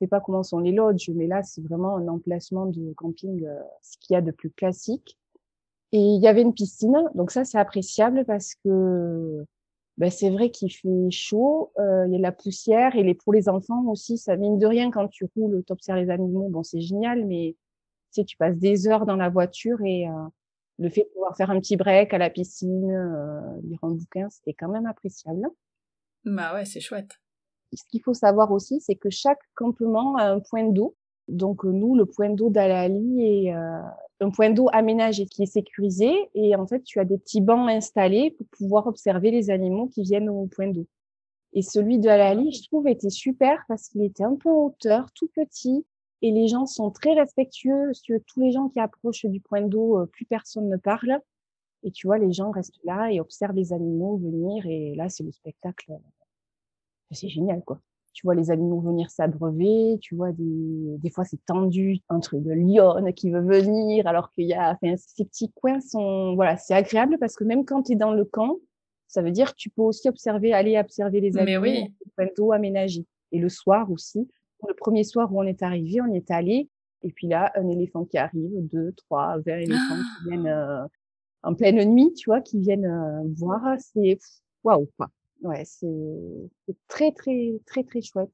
[0.01, 3.61] sais pas comment sont les lodges, mais là, c'est vraiment un emplacement de camping, euh,
[3.83, 5.19] ce qu'il y a de plus classique.
[5.93, 9.45] Et il y avait une piscine, donc ça, c'est appréciable parce que
[10.01, 13.15] ben, c'est vrai qu'il fait chaud, euh, il y a de la poussière, et les,
[13.15, 16.65] pour les enfants aussi, ça mine de rien quand tu roules, observes les animaux, bon,
[16.65, 17.55] c'est génial, mais
[18.13, 20.13] tu sais, tu passes des heures dans la voiture et euh,
[20.79, 22.89] le fait de pouvoir faire un petit break à la piscine,
[23.63, 25.47] lire un bouquin, c'était quand même appréciable.
[26.25, 27.21] Bah ouais, c'est chouette
[27.73, 30.97] ce qu'il faut savoir aussi, c'est que chaque campement a un point d'eau.
[31.29, 33.81] Donc euh, nous, le point d'eau d'Alali est euh,
[34.21, 37.69] un point d'eau aménagé qui est sécurisé et en fait tu as des petits bancs
[37.71, 40.87] installés pour pouvoir observer les animaux qui viennent au point d'eau.
[41.53, 45.11] Et celui de Alali, je trouve, était super parce qu'il était un peu en hauteur,
[45.15, 45.85] tout petit
[46.23, 47.93] et les gens sont très respectueux.
[48.27, 51.19] Tous les gens qui approchent du point d'eau, euh, plus personne ne parle.
[51.83, 55.25] Et tu vois, les gens restent là et observent les animaux venir et là c'est
[55.25, 55.99] le spectacle
[57.13, 57.81] c'est génial, quoi.
[58.13, 62.43] Tu vois les animaux venir s'abreuver, tu vois des, des fois c'est tendu, un truc
[62.43, 66.57] de lionne qui veut venir, alors qu'il y a, enfin, ces petits coins sont, voilà,
[66.57, 68.57] c'est agréable parce que même quand tu es dans le camp,
[69.07, 71.95] ça veut dire que tu peux aussi observer, aller observer les animaux, oui.
[72.37, 73.07] d'eau aménagés.
[73.33, 74.29] Et le soir aussi,
[74.67, 76.69] le premier soir où on est arrivé, on y est allé,
[77.03, 80.85] et puis là, un éléphant qui arrive, deux, trois, vingt éléphants qui viennent euh,
[81.43, 84.19] en pleine nuit, tu vois, qui viennent euh, voir, c'est
[84.65, 85.09] waouh quoi.
[85.43, 85.87] Ouais, c'est
[86.89, 88.31] très, très, très, très chouette.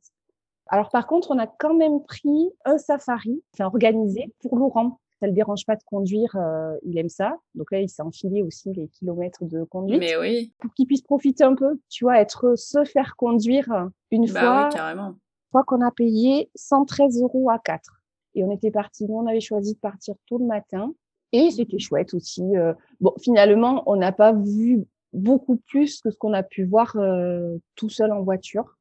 [0.68, 5.00] Alors, par contre, on a quand même pris un safari, enfin, organisé pour Laurent.
[5.20, 7.38] Ça le dérange pas de conduire, euh, il aime ça.
[7.54, 10.00] Donc là, il s'est enfilé aussi les kilomètres de conduite.
[10.00, 10.52] Mais oui.
[10.58, 14.64] Pour qu'il puisse profiter un peu, tu vois, être, se faire conduire une bah fois.
[14.64, 15.14] Oui, carrément.
[15.52, 18.02] Fois qu'on a payé 113 euros à 4.
[18.34, 20.92] Et on était parti, nous, on avait choisi de partir tôt le matin.
[21.32, 22.42] Et c'était chouette aussi.
[22.54, 26.96] Euh, bon, finalement, on n'a pas vu beaucoup plus que ce qu'on a pu voir
[26.96, 28.76] euh, tout seul en voiture.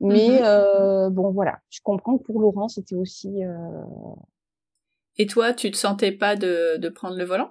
[0.00, 3.44] Mais euh, bon, voilà, je comprends que pour Laurent, c'était aussi.
[3.44, 3.82] Euh...
[5.16, 7.50] Et toi, tu te sentais pas de, de prendre le volant?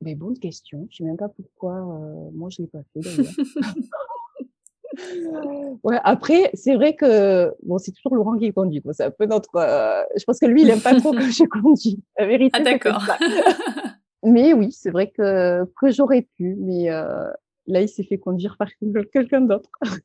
[0.00, 0.86] Mais bonne question.
[0.90, 1.74] Je sais même pas pourquoi.
[1.74, 3.00] Euh, moi, je l'ai pas fait
[5.82, 8.82] ouais, après, c'est vrai que bon, c'est toujours Laurent qui conduit.
[8.92, 9.56] C'est un peu notre.
[9.56, 12.02] Euh, je pense que lui, il aime pas trop que je conduis.
[12.18, 12.58] La vérité.
[12.58, 13.02] Ah d'accord.
[14.22, 17.30] mais oui, c'est vrai que que j'aurais pu, mais euh,
[17.66, 18.68] Là, il s'est fait conduire par
[19.12, 19.70] quelqu'un d'autre.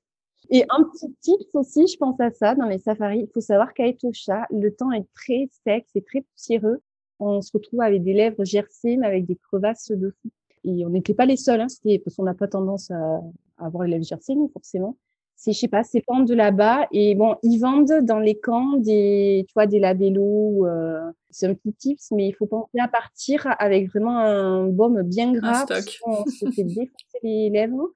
[0.49, 3.19] Et un petit tip aussi, je pense à ça dans les safaris.
[3.19, 6.81] Il faut savoir qu'à Etosha, le temps est très sec, c'est très poussiéreux.
[7.19, 10.29] On se retrouve avec des lèvres gercées, mais avec des crevasses de fou.
[10.63, 11.67] Et on n'était pas les seuls, hein,
[12.03, 13.21] parce qu'on n'a pas tendance à,
[13.57, 14.97] avoir les lèvres gercées, nous, forcément
[15.35, 18.77] c'est je sais pas c'est pentes de là-bas et bon ils vendent dans les camps
[18.77, 22.87] des tu vois des labellos euh, c'est un petit tips mais il faut penser à
[22.87, 25.65] partir avec vraiment un baume bien gras
[26.05, 27.89] on se fait défoncer les lèvres.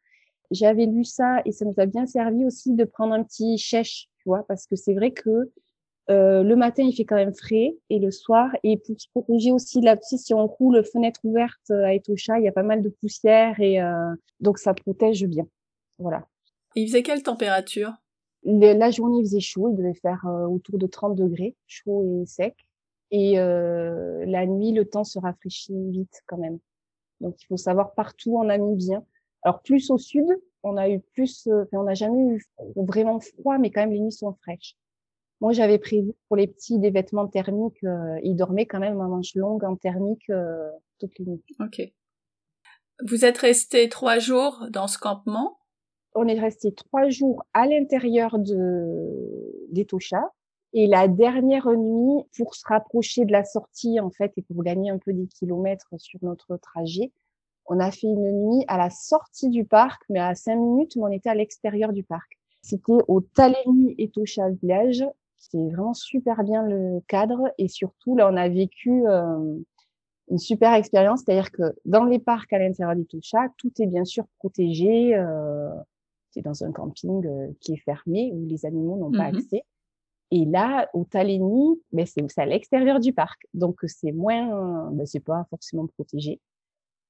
[0.51, 4.07] J'avais lu ça et ça nous a bien servi aussi de prendre un petit chèche
[4.17, 5.51] tu vois parce que c'est vrai que
[6.11, 9.51] euh, le matin il fait quand même frais et le soir et pour se protéger
[9.51, 12.63] aussi de la pluie si on roule fenêtre ouverte à Etosha il y a pas
[12.63, 15.47] mal de poussière et euh, donc ça protège bien.
[15.97, 16.27] Voilà
[16.75, 17.93] il faisait quelle température?
[18.43, 19.69] La journée, il faisait chaud.
[19.71, 22.55] Il devait faire euh, autour de 30 degrés, chaud et sec.
[23.11, 26.59] Et euh, la nuit, le temps se rafraîchit vite quand même.
[27.21, 29.03] Donc, il faut savoir partout en bien.
[29.43, 30.25] Alors, plus au sud,
[30.63, 33.99] on a eu plus, euh, on n'a jamais eu vraiment froid, mais quand même les
[33.99, 34.75] nuits sont fraîches.
[35.41, 37.83] Moi, j'avais prévu pour les petits des vêtements thermiques.
[37.83, 41.43] Euh, ils dormaient quand même en manche longue, en thermique, euh, toutes les nuits.
[41.59, 41.81] Ok.
[43.05, 45.59] Vous êtes resté trois jours dans ce campement
[46.15, 50.31] On est resté trois jours à l'intérieur de d'Etosha.
[50.73, 54.89] Et la dernière nuit, pour se rapprocher de la sortie, en fait, et pour gagner
[54.89, 57.11] un peu des kilomètres sur notre trajet,
[57.67, 61.03] on a fait une nuit à la sortie du parc, mais à cinq minutes, mais
[61.03, 62.37] on était à l'extérieur du parc.
[62.61, 65.05] C'était au Taleni Etosha Village.
[65.37, 69.59] C'est vraiment super bien le cadre et surtout là on a vécu euh,
[70.31, 74.05] une super expérience, c'est-à-dire que dans les parcs à l'intérieur du Toucha, tout est bien
[74.05, 75.15] sûr protégé.
[75.15, 75.69] Euh,
[76.35, 79.63] c'est dans un camping euh, qui est fermé où les animaux n'ont pas mmh accès.
[80.31, 85.19] Et là, au Taleni, ben c'est à l'extérieur du parc, donc c'est moins, ben c'est
[85.19, 86.41] pas forcément protégé.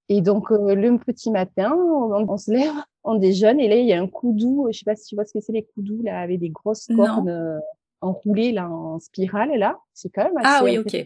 [0.09, 3.93] Et donc euh, le petit matin, on, se lève, on déjeune et là il y
[3.93, 6.19] a un coudou, je sais pas si tu vois ce que c'est les coudous là
[6.19, 7.59] avec des grosses cornes euh,
[8.01, 11.05] enroulées là en spirale là, c'est quand même ah assez ah, oui, ok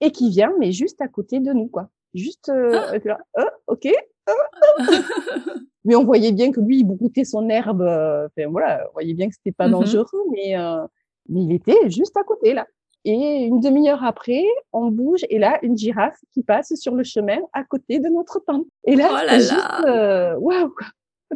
[0.00, 1.88] et qui vient, mais juste à côté de nous, quoi.
[2.14, 2.98] Juste, euh, ah.
[3.04, 3.88] là, euh, ok.
[5.84, 7.82] mais on voyait bien que lui, il broutait son herbe.
[7.82, 9.72] Euh, enfin voilà, on voyait bien que c'était pas mm-hmm.
[9.72, 10.86] dangereux, mais euh,
[11.28, 12.66] mais il était juste à côté là.
[13.04, 17.38] Et une demi-heure après, on bouge et là, une girafe qui passe sur le chemin
[17.54, 18.66] à côté de notre tente.
[18.84, 20.74] Et là, oh là juste, euh, waouh,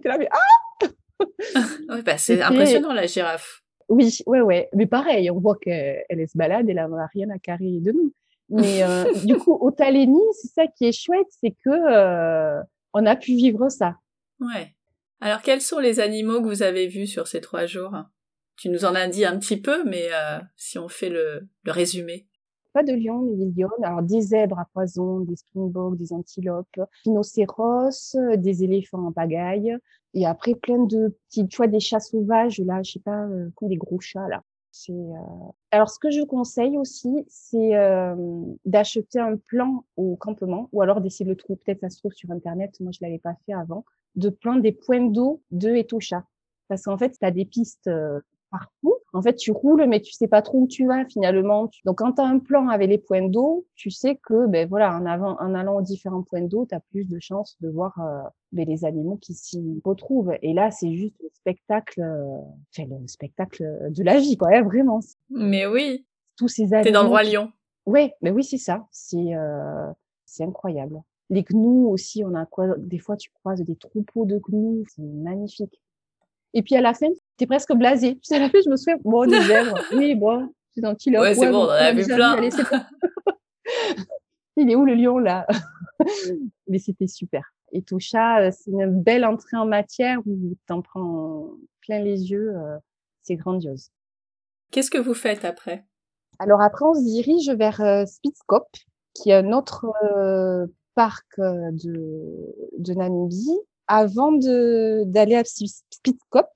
[0.05, 0.87] là, mais ah
[1.89, 3.63] ouais, bah, c'est impressionnant la girafe.
[3.89, 4.69] Oui, ouais, ouais.
[4.75, 8.13] Mais pareil, on voit qu'elle se balade, elle n'a rien à carrer de nous.
[8.51, 13.07] Mais euh, du coup, au Taléni, c'est ça qui est chouette, c'est que euh, on
[13.07, 13.97] a pu vivre ça.
[14.41, 14.75] Ouais.
[15.21, 17.95] Alors, quels sont les animaux que vous avez vus sur ces trois jours?
[18.57, 21.73] Tu nous en as dit un petit peu, mais euh, si on fait le, le
[21.73, 22.29] résumé.
[22.73, 23.85] Pas de lions, mais des lionnes.
[23.85, 29.77] Alors, des zèbres à poison, des springboks, des antilopes, rhinocéros, des éléphants en pagaille.
[30.13, 33.51] Et après, plein de petits, tu vois, des chats sauvages, là, je sais pas, euh,
[33.63, 34.43] des gros chats, là.
[34.91, 35.15] Euh...
[35.71, 38.15] Alors, ce que je conseille aussi, c'est euh,
[38.65, 41.59] d'acheter un plan au campement ou alors d'essayer de le trouver.
[41.65, 42.79] Peut-être ça se trouve sur Internet.
[42.81, 43.85] Moi, je l'avais pas fait avant.
[44.17, 46.25] De prendre des points d'eau de Etosha.
[46.69, 48.94] Parce qu'en fait, tu as des pistes euh, partout.
[49.15, 51.71] En fait, tu roules, mais tu sais pas trop où tu vas finalement.
[51.85, 54.95] Donc, quand tu as un plan avec les points d'eau, tu sais que, ben voilà,
[54.97, 57.97] en, avant, en allant aux différents points d'eau, tu as plus de chances de voir
[58.01, 60.35] euh, ben, les animaux qui s'y retrouvent.
[60.43, 62.41] Et là, c'est juste le spectacle, euh,
[62.79, 65.01] le spectacle de la vie, quoi, hein, vraiment.
[65.31, 66.05] Mais oui.
[66.37, 66.83] Tous ces animaux.
[66.83, 67.53] T'es dans le roi lion.
[67.87, 68.85] Oui, mais oui, c'est ça.
[68.91, 69.93] C'est euh,
[70.25, 71.01] c'est incroyable.
[71.31, 75.03] Les gnous aussi, on a quoi Des fois, tu croises des troupeaux de gnous, c'est
[75.03, 75.81] magnifique.
[76.53, 78.17] Et puis à la fin, t'es presque blasé.
[78.17, 81.21] Puis à la fin, je me souviens, bon, des zèbres, oui, bon, c'est un là.
[81.21, 82.41] Ouais, c'est bon, on en a vu plein.
[84.57, 85.47] Il est où le lion là?
[86.69, 87.53] Mais c'était super.
[87.73, 92.55] Et Toucha, euh, c'est une belle entrée en matière où t'en prends plein les yeux.
[92.57, 92.79] Euh,
[93.23, 93.91] c'est grandiose.
[94.71, 95.85] Qu'est-ce que vous faites après?
[96.39, 98.67] Alors après, on se dirige vers euh, Spitzkop,
[99.15, 99.87] qui est un autre
[100.95, 106.49] parc de, de Namibie avant d'aller à Spitzkop,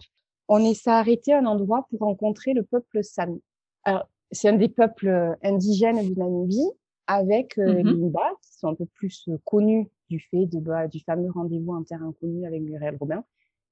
[0.48, 3.42] on est s'est arrêté à un endroit pour rencontrer le peuple Sami.
[3.84, 6.70] Alors, c'est un des peuples euh, indigènes du Namibie
[7.06, 7.96] avec euh, mm-hmm.
[7.96, 11.30] les Imba, qui sont un peu plus euh, connus du fait de, bah, du fameux
[11.30, 13.24] rendez-vous en terre inconnue avec Muriel Robin.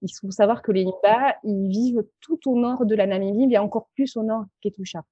[0.03, 3.59] Il faut savoir que les Imba, ils vivent tout au nord de la Namibie, mais
[3.59, 5.05] encore plus au nord Ketusha.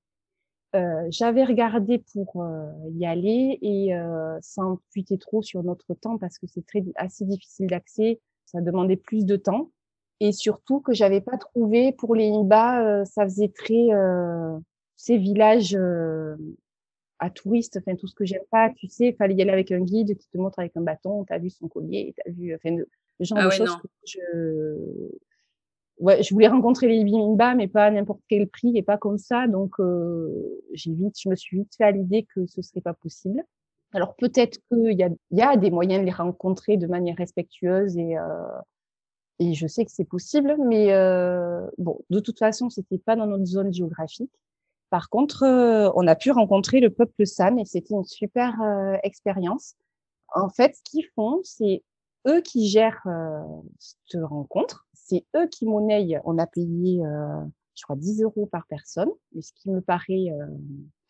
[0.74, 6.18] Euh, J'avais regardé pour euh, y aller et euh, sans puiter trop sur notre temps
[6.18, 9.70] parce que c'est très assez difficile d'accès ça demandait plus de temps.
[10.20, 14.56] Et surtout que j'avais pas trouvé pour les Imba, euh, ça faisait très euh,
[14.96, 16.36] ces villages euh,
[17.18, 19.80] à touristes, enfin tout ce que j'aime pas, tu sais, fallait y aller avec un
[19.80, 22.88] guide qui te montre avec un bâton, t'as vu son collier, t'as vu, enfin le,
[23.20, 24.18] genre ah de choses que je,
[25.98, 29.18] ouais, je voulais rencontrer les Imba, mais pas à n'importe quel prix et pas comme
[29.18, 32.80] ça, donc euh, j'ai vite, je me suis vite fait à l'idée que ce serait
[32.80, 33.42] pas possible.
[33.92, 37.96] Alors peut-être qu'il y a, y a des moyens de les rencontrer de manière respectueuse
[37.96, 38.22] et, euh,
[39.38, 43.26] et je sais que c'est possible, mais euh, bon, de toute façon, c'était pas dans
[43.26, 44.32] notre zone géographique.
[44.90, 48.96] Par contre, euh, on a pu rencontrer le peuple San et c'était une super euh,
[49.02, 49.74] expérience.
[50.34, 51.82] En fait, ce qu'ils font, c'est
[52.28, 53.42] eux qui gèrent euh,
[53.80, 54.86] cette rencontre.
[54.92, 56.20] C'est eux qui monnaient.
[56.24, 57.02] On a payé,
[57.74, 60.30] je crois, 10 euros par personne, mais ce qui me paraît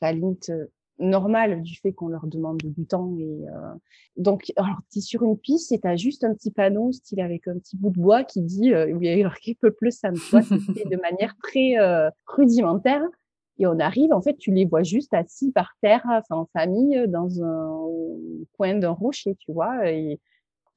[0.01, 0.51] à la limite
[0.99, 3.75] normal du fait qu'on leur demande du temps et euh...
[4.17, 7.21] donc alors tu es sur une piste et tu as juste un petit panneau style
[7.21, 9.91] avec un petit bout de bois qui dit euh, oui il y a marqué peuple
[9.91, 13.03] Sam c'est de manière très euh, rudimentaire?
[13.59, 17.05] Et on arrive en fait tu les vois juste assis par terre enfin en famille
[17.09, 17.87] dans un
[18.57, 20.21] coin d'un rocher tu vois et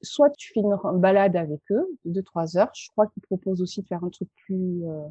[0.00, 3.62] soit tu fais une balade avec eux de deux trois heures je crois qu'ils proposent
[3.62, 5.08] aussi de faire un truc plus euh,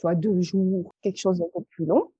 [0.00, 2.10] tu vois, deux jours, quelque chose d'un peu plus long.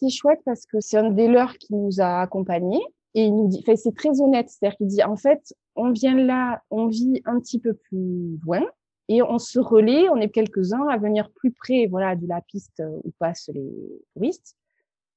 [0.00, 2.82] C'est chouette parce que c'est un des leurs qui nous a accompagnés
[3.14, 6.16] et il nous dit, enfin, c'est très honnête, c'est-à-dire qu'il dit, en fait, on vient
[6.16, 8.62] là, on vit un petit peu plus loin
[9.08, 12.82] et on se relaie, on est quelques-uns à venir plus près, voilà, de la piste
[13.04, 13.70] où passent les
[14.14, 14.56] touristes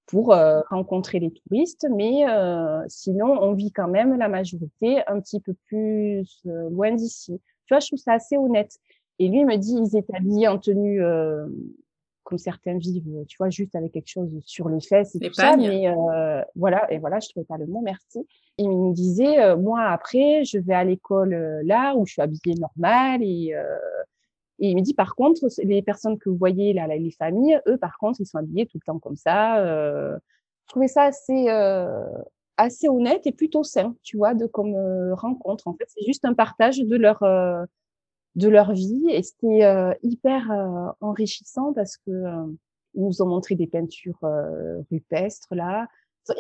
[0.07, 5.19] pour euh, rencontrer les touristes, mais euh, sinon on vit quand même la majorité un
[5.19, 7.41] petit peu plus euh, loin d'ici.
[7.65, 8.78] Tu vois, je trouve ça assez honnête.
[9.19, 11.01] Et lui me dit, ils étaient habillés en tenue
[12.28, 15.55] comme certains vivent, tu vois, juste avec quelque chose sur les fesses et tout ça.
[15.57, 15.88] Mais
[16.55, 18.28] voilà, et voilà, je trouvais pas le mot, merci.
[18.57, 23.23] Il me disait, moi après, je vais à l'école là où je suis habillée normal
[23.23, 23.53] et
[24.59, 27.78] et il me dit, par contre, les personnes que vous voyez là, les familles, eux,
[27.78, 29.59] par contre, ils sont habillés tout le temps comme ça.
[29.59, 30.17] Euh,
[30.65, 32.03] je trouvais ça assez, euh,
[32.57, 35.67] assez honnête et plutôt sain, tu vois, de comme euh, rencontre.
[35.67, 37.63] En fait, c'est juste un partage de leur, euh,
[38.38, 42.11] de leur vie et c'était euh, hyper enrichissant parce que
[42.93, 44.19] ils nous ont montré des peintures
[44.89, 45.88] rupestres là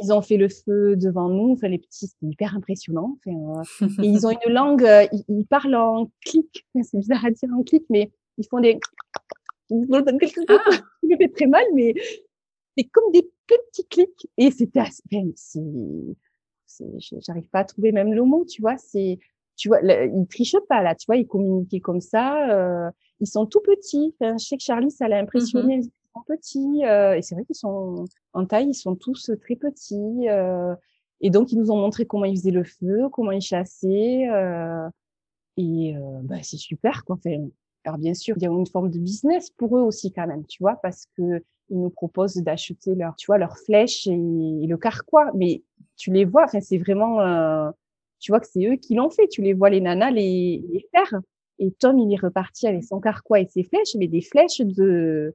[0.01, 1.53] ils ont fait le feu devant nous.
[1.53, 3.17] Enfin, les petits, c'était hyper impressionnant.
[3.25, 6.65] Enfin, euh, et ils ont une langue, euh, ils, parlent en clic.
[6.83, 8.79] c'est bizarre à dire en clic, mais ils font des.
[9.71, 9.75] Ah.
[11.09, 11.93] Ça fait très mal, mais
[12.77, 14.27] c'est comme des petits clics.
[14.37, 15.03] Et c'était assez.
[16.69, 18.77] Enfin, j'arrive pas à trouver même le mot, tu vois.
[18.77, 19.19] C'est,
[19.57, 21.17] tu vois, ils trichent pas là, tu vois.
[21.17, 22.49] Ils communiquaient comme ça.
[22.51, 22.89] Euh,
[23.19, 24.15] ils sont tout petits.
[24.19, 25.79] Enfin, je sais que Charlie, ça l'a impressionné.
[25.79, 25.89] Mm-hmm
[26.23, 26.85] petits.
[26.85, 30.29] Euh, et c'est vrai qu'ils sont en taille, ils sont tous très petits.
[30.29, 30.75] Euh,
[31.21, 34.27] et donc, ils nous ont montré comment ils faisaient le feu, comment ils chassaient.
[34.29, 34.87] Euh,
[35.57, 37.03] et bah, c'est super.
[37.03, 37.15] Quoi.
[37.15, 37.47] Enfin,
[37.83, 40.45] alors bien sûr, il y a une forme de business pour eux aussi quand même,
[40.45, 44.75] tu vois, parce que ils nous proposent d'acheter leur, tu vois, leurs flèches et, le
[44.77, 45.31] carquois.
[45.33, 45.63] Mais
[45.95, 47.19] tu les vois, enfin, c'est vraiment,
[48.19, 49.27] tu vois que c'est eux qui l'ont fait.
[49.27, 51.19] Tu les vois les nanas les, les faire.
[51.59, 55.33] Et Tom, il est reparti avec son carquois et ses flèches, mais des flèches de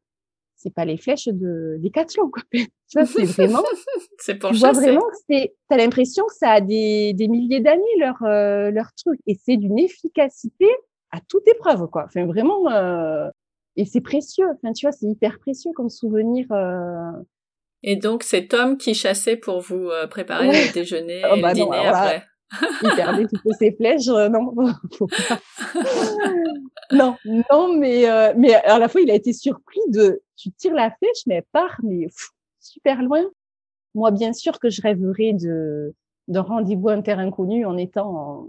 [0.63, 2.43] c'est pas les flèches de Decathlon quoi.
[2.53, 3.63] tu vois, c'est vraiment
[4.19, 7.83] c'est pour tu vois vraiment c'est t'as l'impression que ça a des, des milliers d'années
[7.99, 10.69] leur euh, leur truc et c'est d'une efficacité
[11.11, 12.05] à toute épreuve quoi.
[12.07, 13.29] Enfin vraiment euh,
[13.77, 14.47] et c'est précieux.
[14.55, 17.11] Enfin tu vois, c'est hyper précieux comme souvenir euh...
[17.83, 21.43] Et donc c'est Tom qui chassait pour vous euh, préparer le déjeuner oh, et le
[21.43, 22.25] bah dîner après.
[22.83, 24.53] Il perdait toutes ses flèches, euh, non,
[26.93, 30.75] non, non, mais euh, mais à la fois il a été surpris de, tu tires
[30.75, 32.09] la flèche, mais elle part, mais
[32.61, 33.23] super loin.
[33.95, 35.95] Moi, bien sûr que je rêverais de
[36.29, 38.49] d'un rendez-vous inter inconnu en étant,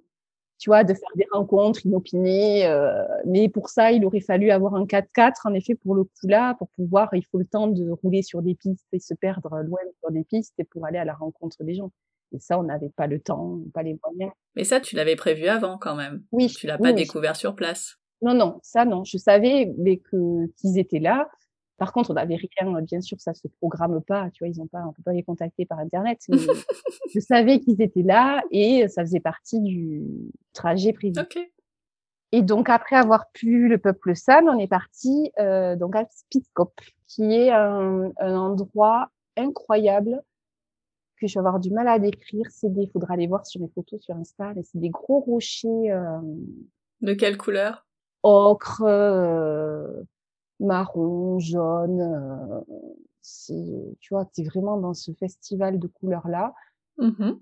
[0.60, 2.68] tu vois, de faire des rencontres inopinées.
[2.68, 5.34] Euh, mais pour ça, il aurait fallu avoir un 4x4.
[5.46, 8.42] En effet, pour le coup là, pour pouvoir, il faut le temps de rouler sur
[8.42, 11.64] des pistes et se perdre loin sur des pistes et pour aller à la rencontre
[11.64, 11.92] des gens.
[12.34, 14.32] Et ça, on n'avait pas le temps, pas les moyens.
[14.56, 16.24] Mais ça, tu l'avais prévu avant quand même.
[16.32, 16.48] Oui.
[16.48, 17.98] Tu l'as pas découvert sur place.
[18.22, 19.04] Non, non, ça non.
[19.04, 21.30] Je savais mais que qu'ils étaient là.
[21.78, 22.82] Par contre, on n'avait rien.
[22.82, 24.30] Bien sûr, ça se programme pas.
[24.32, 26.20] Tu vois, ils ont pas, on peut pas les contacter par internet.
[26.30, 26.38] Mais
[27.14, 30.04] je savais qu'ils étaient là et ça faisait partie du
[30.54, 31.14] trajet prévu.
[31.20, 31.38] Ok.
[32.32, 36.74] Et donc après avoir pu le peuple San, on est parti euh, donc à Spitzkop,
[37.06, 40.24] qui est un, un endroit incroyable
[41.28, 42.46] je vais avoir du mal à décrire.
[42.50, 45.92] C'est des, faudra aller voir sur mes photos sur Insta, c'est des gros rochers.
[45.92, 46.20] Euh,
[47.02, 47.86] de quelle couleur?
[48.24, 50.04] Ocre, euh,
[50.60, 52.02] marron, jaune.
[52.02, 52.62] Euh,
[53.22, 56.54] c'est, tu vois, es vraiment dans ce festival de couleurs là.
[57.00, 57.40] Mm-hmm.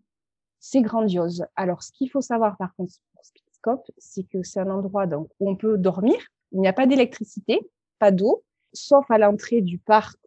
[0.59, 1.45] C'est grandiose.
[1.55, 5.29] Alors, ce qu'il faut savoir par contre pour Speedscope, c'est que c'est un endroit donc
[5.39, 6.15] où on peut dormir.
[6.51, 7.59] Il n'y a pas d'électricité,
[7.99, 10.19] pas d'eau, sauf à l'entrée du parc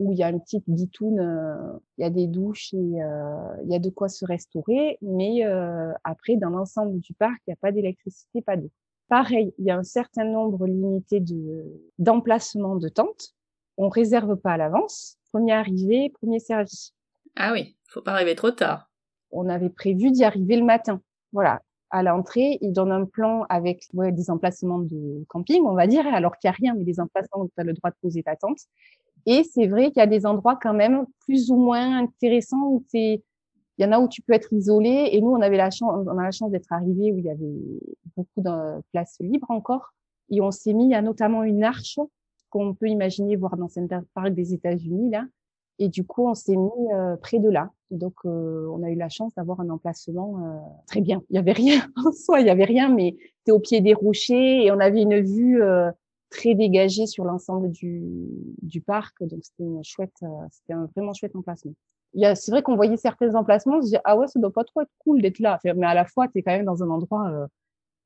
[0.00, 3.54] où il y a une petite bitoune, euh, il y a des douches et euh,
[3.62, 4.98] il y a de quoi se restaurer.
[5.02, 8.70] Mais euh, après, dans l'ensemble du parc, il n'y a pas d'électricité, pas d'eau.
[9.08, 11.64] Pareil, il y a un certain nombre limité de
[11.98, 13.34] d'emplacements de tentes.
[13.76, 15.16] On réserve pas à l'avance.
[15.32, 16.92] Premier arrivé, premier servi.
[17.36, 18.90] Ah oui, faut pas arriver trop tard.
[19.32, 21.02] On avait prévu d'y arriver le matin.
[21.32, 21.60] Voilà.
[21.90, 26.06] À l'entrée, ils donnent un plan avec ouais, des emplacements de camping, on va dire,
[26.06, 28.22] alors qu'il n'y a rien, mais des emplacements où tu as le droit de poser
[28.22, 28.60] ta tente.
[29.26, 32.84] Et c'est vrai qu'il y a des endroits quand même plus ou moins intéressants où
[32.88, 33.22] c'est,
[33.78, 35.10] il y en a où tu peux être isolé.
[35.12, 37.30] Et nous, on avait la chance, on a la chance d'être arrivé où il y
[37.30, 37.80] avait
[38.16, 39.92] beaucoup de places libres encore.
[40.30, 41.98] Et on s'est mis à notamment une arche
[42.50, 45.24] qu'on peut imaginer voir dans Center Park des États-Unis là.
[45.78, 47.70] Et du coup, on s'est mis euh, près de là.
[47.90, 51.22] Donc, euh, on a eu la chance d'avoir un emplacement euh, très bien.
[51.30, 53.94] Il y avait rien en soi, il y avait rien, mais c'était au pied des
[53.94, 55.62] rochers et on avait une vue
[56.30, 58.02] très dégagé sur l'ensemble du,
[58.62, 59.22] du parc.
[59.22, 61.74] Donc, c'était une chouette, euh, c'était un vraiment chouette emplacement.
[62.14, 64.40] Il y a, c'est vrai qu'on voyait certains emplacements, on se dit, ah ouais, ça
[64.40, 65.58] doit pas trop être cool d'être là.
[65.64, 67.46] Mais à la fois, tu es quand même dans un endroit, euh,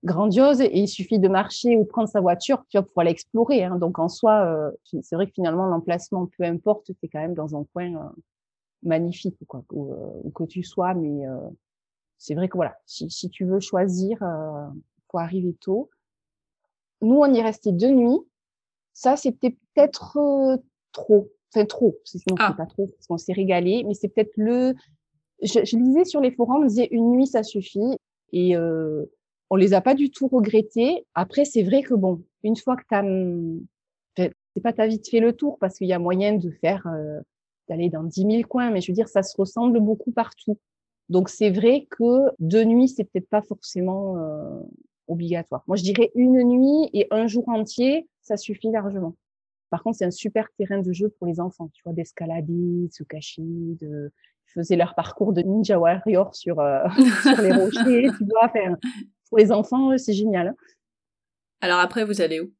[0.05, 3.65] grandiose et il suffit de marcher ou prendre sa voiture, tu vas pouvoir l'explorer.
[3.65, 3.77] Hein.
[3.77, 4.71] Donc en soi, euh,
[5.03, 8.09] c'est vrai que finalement l'emplacement, peu importe, tu es quand même dans un coin euh,
[8.83, 10.95] magnifique quoi, où, que tu sois.
[10.95, 11.25] Mais
[12.19, 14.67] c'est vrai que voilà, si, si tu veux choisir, euh,
[15.11, 15.91] faut arriver tôt.
[17.03, 18.21] Nous, on y restait deux nuits.
[18.93, 20.61] Ça, c'était peut-être
[20.93, 21.31] trop.
[21.55, 21.97] Enfin, trop.
[22.05, 22.49] Sinon, ah.
[22.51, 23.85] c'est pas trop parce qu'on s'est régalé.
[23.87, 24.75] Mais c'est peut-être le
[25.43, 27.99] je, je, lisais sur les forums, on disait une nuit ça suffit
[28.33, 29.05] et euh,
[29.51, 31.07] on les a pas du tout regrettés.
[31.15, 33.67] Après, c'est vrai que bon, une fois que tu
[34.17, 37.21] c'est pas ta vite fait le tour parce qu'il y a moyen de faire euh,
[37.69, 40.59] d'aller dans 10 000 coins, mais je veux dire ça se ressemble beaucoup partout.
[41.09, 44.61] Donc c'est vrai que deux nuits c'est peut-être pas forcément euh,
[45.09, 45.63] obligatoire.
[45.67, 49.15] Moi je dirais une nuit et un jour entier, ça suffit largement.
[49.71, 52.93] Par contre, c'est un super terrain de jeu pour les enfants, tu vois, d'escalader, de
[52.93, 54.13] se cacher, de
[54.47, 56.87] faisaient leur parcours de Ninja Warrior sur, euh,
[57.23, 58.45] sur les rochers, tu vois.
[58.45, 58.77] Enfin,
[59.29, 60.49] pour les enfants, c'est génial.
[60.49, 60.57] Hein.
[61.61, 62.53] Alors après, vous allez où?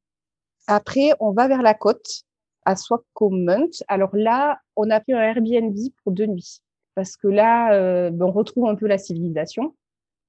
[0.67, 2.23] Après, on va vers la côte,
[2.65, 3.71] à Swakopmund.
[3.87, 6.59] Alors là, on a pris un Airbnb pour deux nuits.
[6.95, 9.75] Parce que là, euh, ben, on retrouve un peu la civilisation.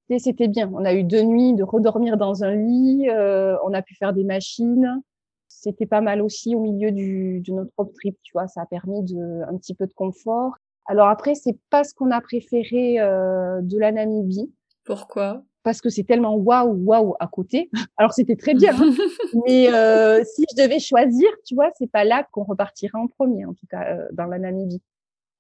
[0.08, 0.70] Et c'était bien.
[0.72, 3.08] On a eu deux nuits de redormir dans un lit.
[3.08, 5.02] Euh, on a pu faire des machines.
[5.48, 8.46] C'était pas mal aussi au milieu du, de notre trip, tu vois.
[8.46, 10.52] Ça a permis de, un petit peu de confort.
[10.86, 14.52] Alors après, c'est pas ce qu'on a préféré euh, de la Namibie.
[14.84, 15.42] Pourquoi?
[15.64, 17.70] Parce que c'est tellement waouh, waouh à côté.
[17.96, 18.94] Alors c'était très bien, hein.
[19.46, 23.44] mais euh, si je devais choisir, tu vois, c'est pas là qu'on repartirait en premier,
[23.46, 24.80] en tout cas euh, dans la Namibie.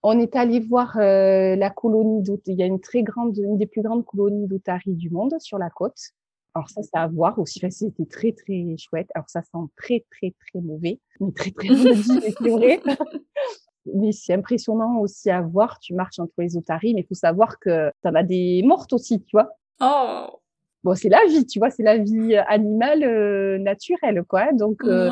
[0.08, 2.52] On est allé voir euh, la colonie d'Otari.
[2.54, 5.58] Il y a une très grande, une des plus grandes colonies d'Otari du monde sur
[5.58, 5.98] la côte.
[6.54, 7.58] Alors ça, c'est à voir aussi.
[7.58, 9.08] Enfin, c'était très très chouette.
[9.16, 12.80] Alors ça sent très très très mauvais, mais très très c'est vrai
[13.94, 15.80] mais c'est impressionnant aussi à voir.
[15.80, 18.92] Tu marches entre les otaries, mais il faut savoir que tu en as des mortes
[18.92, 19.50] aussi, tu vois.
[19.80, 20.26] Oh
[20.86, 24.52] Bon, c'est la vie, tu vois, c'est la vie animale euh, naturelle, quoi.
[24.52, 25.10] Donc, euh,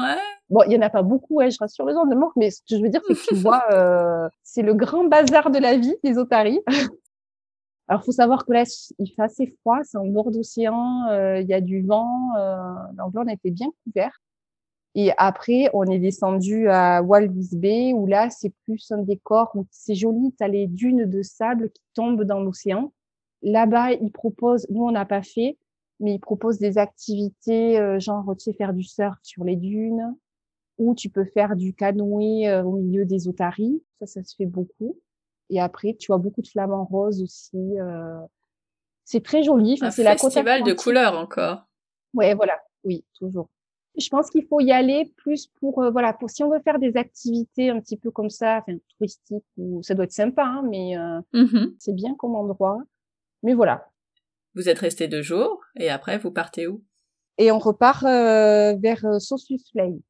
[0.48, 2.52] bon, il y en a pas beaucoup, ouais, je rassure les gens de mort, mais
[2.52, 5.58] ce que je veux dire, c'est que tu vois, euh, c'est le grand bazar de
[5.58, 6.60] la vie, les otaries.
[7.88, 8.62] Alors, faut savoir que là,
[9.00, 11.08] il fait assez froid, c'est en bord d'océan,
[11.40, 12.28] il y a du vent,
[12.96, 14.22] donc là, on était bien couvert.
[14.94, 19.66] Et après, on est descendu à Walvis Bay, où là, c'est plus un décor où
[19.72, 20.32] c'est joli.
[20.38, 22.92] Tu as les dunes de sable qui tombent dans l'océan.
[23.42, 25.58] Là-bas, ils proposent, nous, on n'a pas fait,
[26.00, 30.14] mais ils proposent des activités, euh, genre, tu sais, faire du surf sur les dunes,
[30.78, 33.82] ou tu peux faire du canoë euh, au milieu des otaries.
[34.00, 34.98] Ça, ça se fait beaucoup.
[35.50, 37.78] Et après, tu vois beaucoup de flamants roses aussi.
[37.78, 38.18] Euh...
[39.04, 39.74] C'est très joli.
[39.74, 41.66] Enfin, c'est la festival de couleurs encore.
[42.14, 42.58] Ouais, voilà.
[42.84, 43.48] Oui, toujours
[43.96, 46.78] je pense qu'il faut y aller plus pour euh, voilà pour si on veut faire
[46.78, 50.62] des activités un petit peu comme ça enfin touristiques ou ça doit être sympa hein,
[50.68, 52.78] mais euh, mmh c'est bien comme endroit
[53.42, 53.88] mais voilà
[54.54, 56.82] vous êtes resté deux jours et après vous partez où?
[57.38, 59.18] Et on repart euh, vers euh,
[59.74, 60.02] Lake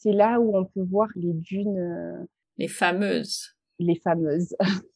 [0.00, 3.56] c'est là où on peut voir les dunes les fameuses.
[3.80, 4.54] les fameuses.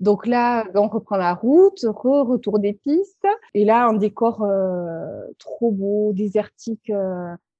[0.00, 3.26] Donc là on reprend la route re retour des pistes.
[3.52, 4.46] Et là un décor
[5.38, 6.90] trop beau désertique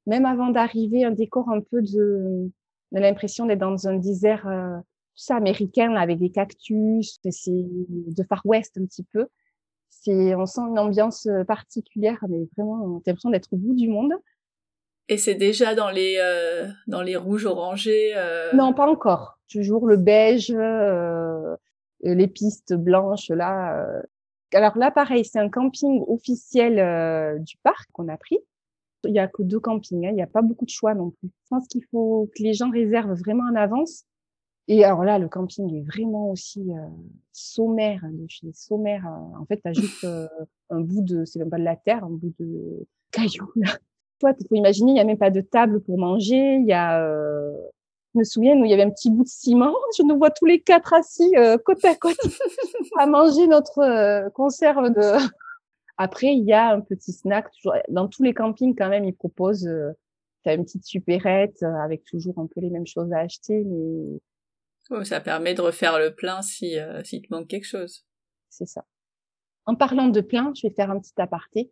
[0.09, 2.51] même avant d'arriver, un décor un peu de,
[2.93, 4.78] on a l'impression d'être dans un désert, euh,
[5.14, 9.26] tout américain avec des cactus, c'est de Far West un petit peu.
[9.91, 13.74] C'est, on sent une ambiance euh, particulière, mais vraiment, on a l'impression d'être au bout
[13.74, 14.12] du monde.
[15.09, 18.12] Et c'est déjà dans les euh, dans les rouges orangés.
[18.14, 18.53] Euh...
[18.53, 19.39] Non, pas encore.
[19.51, 21.57] Toujours le beige, euh,
[22.03, 23.86] les pistes blanches là.
[24.53, 28.39] Alors là, pareil, c'est un camping officiel du parc qu'on a pris.
[29.05, 30.11] Il y a que deux campings, hein.
[30.11, 31.30] il n'y a pas beaucoup de choix non plus.
[31.45, 34.05] Je pense qu'il faut que les gens réservent vraiment en avance.
[34.69, 36.87] Et alors là, le camping est vraiment aussi euh,
[37.33, 39.07] sommaire, hein, de sommaire.
[39.07, 39.41] Euh.
[39.41, 40.29] en fait, tu as juste euh,
[40.71, 43.51] un bout de, c'est même pas de la terre, un bout de caillou.
[43.57, 43.73] Là.
[44.21, 46.57] Toi, tu peux imaginer, il n'y a même pas de table pour manger.
[46.57, 47.01] Il y a,
[48.14, 49.75] je me souviens, nous, il y avait un petit bout de ciment.
[49.97, 51.33] Je nous vois tous les quatre assis
[51.64, 52.19] côte à côte
[52.99, 55.01] à manger notre conserve de
[55.99, 57.51] après, il y a un petit snack.
[57.53, 59.93] Toujours, dans tous les campings, quand même, ils proposent euh,
[60.47, 63.64] as une petite supérette euh, avec toujours un peu les mêmes choses à acheter.
[63.64, 64.21] Mais...
[65.05, 68.05] ça permet de refaire le plein si, euh, si te manque quelque chose.
[68.49, 68.84] C'est ça.
[69.66, 71.70] En parlant de plein, je vais faire un petit aparté.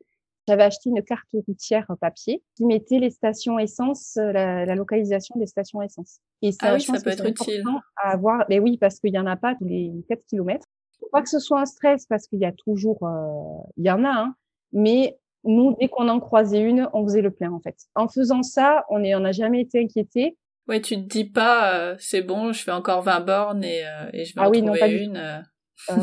[0.49, 5.47] J'avais acheté une carte routière papier qui mettait les stations essence, euh, la, localisation des
[5.47, 6.21] stations essence.
[6.43, 7.65] Et ça, ah oui, ça peut être utile.
[7.97, 10.67] À avoir, mais oui, parce qu'il y en a pas tous les 4 kilomètres
[11.13, 14.05] pas que ce soit un stress parce qu'il y a toujours, euh, il y en
[14.05, 14.35] a, hein,
[14.73, 17.77] mais nous, dès qu'on en croisait une, on faisait le plein en fait.
[17.95, 20.37] En faisant ça, on est, on n'a jamais été inquiété.
[20.69, 24.11] Ouais, tu te dis pas, euh, c'est bon, je fais encore 20 bornes et, euh,
[24.13, 25.45] et je vais ah en trouver une.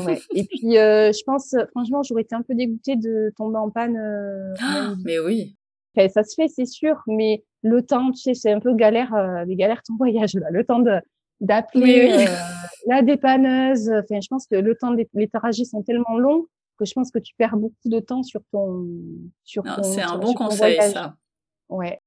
[0.06, 0.22] ouais.
[0.34, 3.98] Et puis, je pense, franchement, j'aurais été un peu dégoûtée de tomber en panne.
[4.62, 5.58] Ah, mais oui.
[5.96, 9.46] ça se fait, c'est sûr, mais le temps, tu sais, c'est un peu galère, euh,
[9.46, 11.00] les galères ton voyage là, le temps de
[11.42, 12.32] d'appeler euh,
[12.88, 13.90] la dépanneuse.
[13.90, 16.46] Enfin, je pense que le temps des les trajets sont tellement longs
[16.78, 18.88] que je pense que tu perds beaucoup de temps sur ton
[19.44, 19.84] sur ton.
[19.84, 21.16] C'est un bon conseil ça.
[21.70, 22.00] Ouais.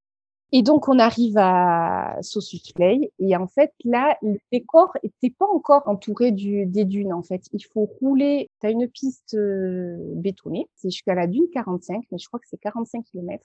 [0.53, 5.47] Et donc on arrive à Sausus Play et en fait là le décor était pas
[5.47, 7.43] encore entouré du, des dunes en fait.
[7.53, 8.49] Il faut rouler.
[8.61, 12.47] Tu as une piste euh, bétonnée, c'est jusqu'à la dune 45, mais je crois que
[12.49, 13.45] c'est 45 km.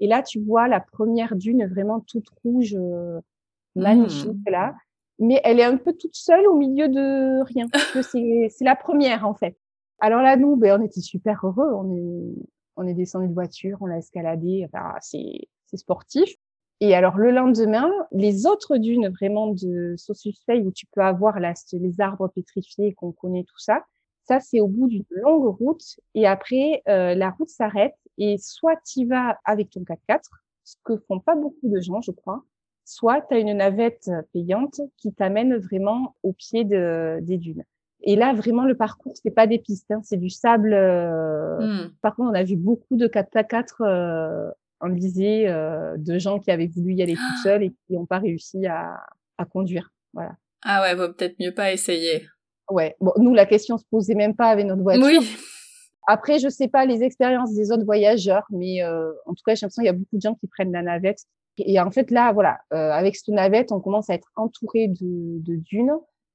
[0.00, 3.20] Et là, tu vois la première dune vraiment toute rouge, euh,
[3.74, 4.50] magnifique mmh.
[4.50, 4.74] là.
[5.20, 7.66] Mais elle est un peu toute seule au milieu de rien.
[8.02, 9.56] c'est la première en fait.
[10.00, 11.72] Alors là, nous, ben, on était super heureux.
[11.72, 12.34] On est,
[12.76, 14.66] on est descendu de voiture, on l'a escaladé.
[14.66, 16.34] Enfin, c'est, c'est sportif.
[16.80, 21.54] Et alors le lendemain, les autres dunes vraiment de Sausus où tu peux avoir là,
[21.72, 23.84] les arbres pétrifiés qu'on connaît tout ça,
[24.24, 26.00] ça c'est au bout d'une longue route.
[26.14, 30.20] Et après, euh, la route s'arrête et soit tu vas avec ton 4x4,
[30.64, 32.44] ce que font pas beaucoup de gens, je crois,
[32.84, 37.64] soit tu as une navette payante qui t'amène vraiment au pied de, des dunes.
[38.06, 40.74] Et là, vraiment, le parcours, c'est pas des pistes, hein, c'est du sable.
[40.74, 41.86] Euh...
[41.86, 41.90] Hmm.
[42.02, 44.50] Par contre, on a vu beaucoup de 4x4 euh,
[44.84, 48.18] enlisés euh, de gens qui avaient voulu y aller tout seuls et qui n'ont pas
[48.18, 49.00] réussi à,
[49.38, 49.90] à conduire.
[50.12, 50.36] Voilà.
[50.62, 52.26] Ah ouais, vaut peut-être mieux pas essayer.
[52.70, 52.94] Ouais.
[53.00, 55.04] Bon, nous, la question se posait même pas avec notre voiture.
[55.04, 55.36] Oui.
[56.06, 59.64] Après, je sais pas les expériences des autres voyageurs, mais euh, en tout cas, j'ai
[59.64, 61.24] l'impression qu'il y a beaucoup de gens qui prennent la navette.
[61.56, 65.40] Et en fait, là, voilà, euh, avec cette navette, on commence à être entouré de,
[65.40, 65.92] de, dunes.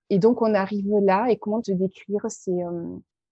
[0.09, 1.27] Et donc, on arrive là.
[1.29, 2.57] Et comment te décrire C'est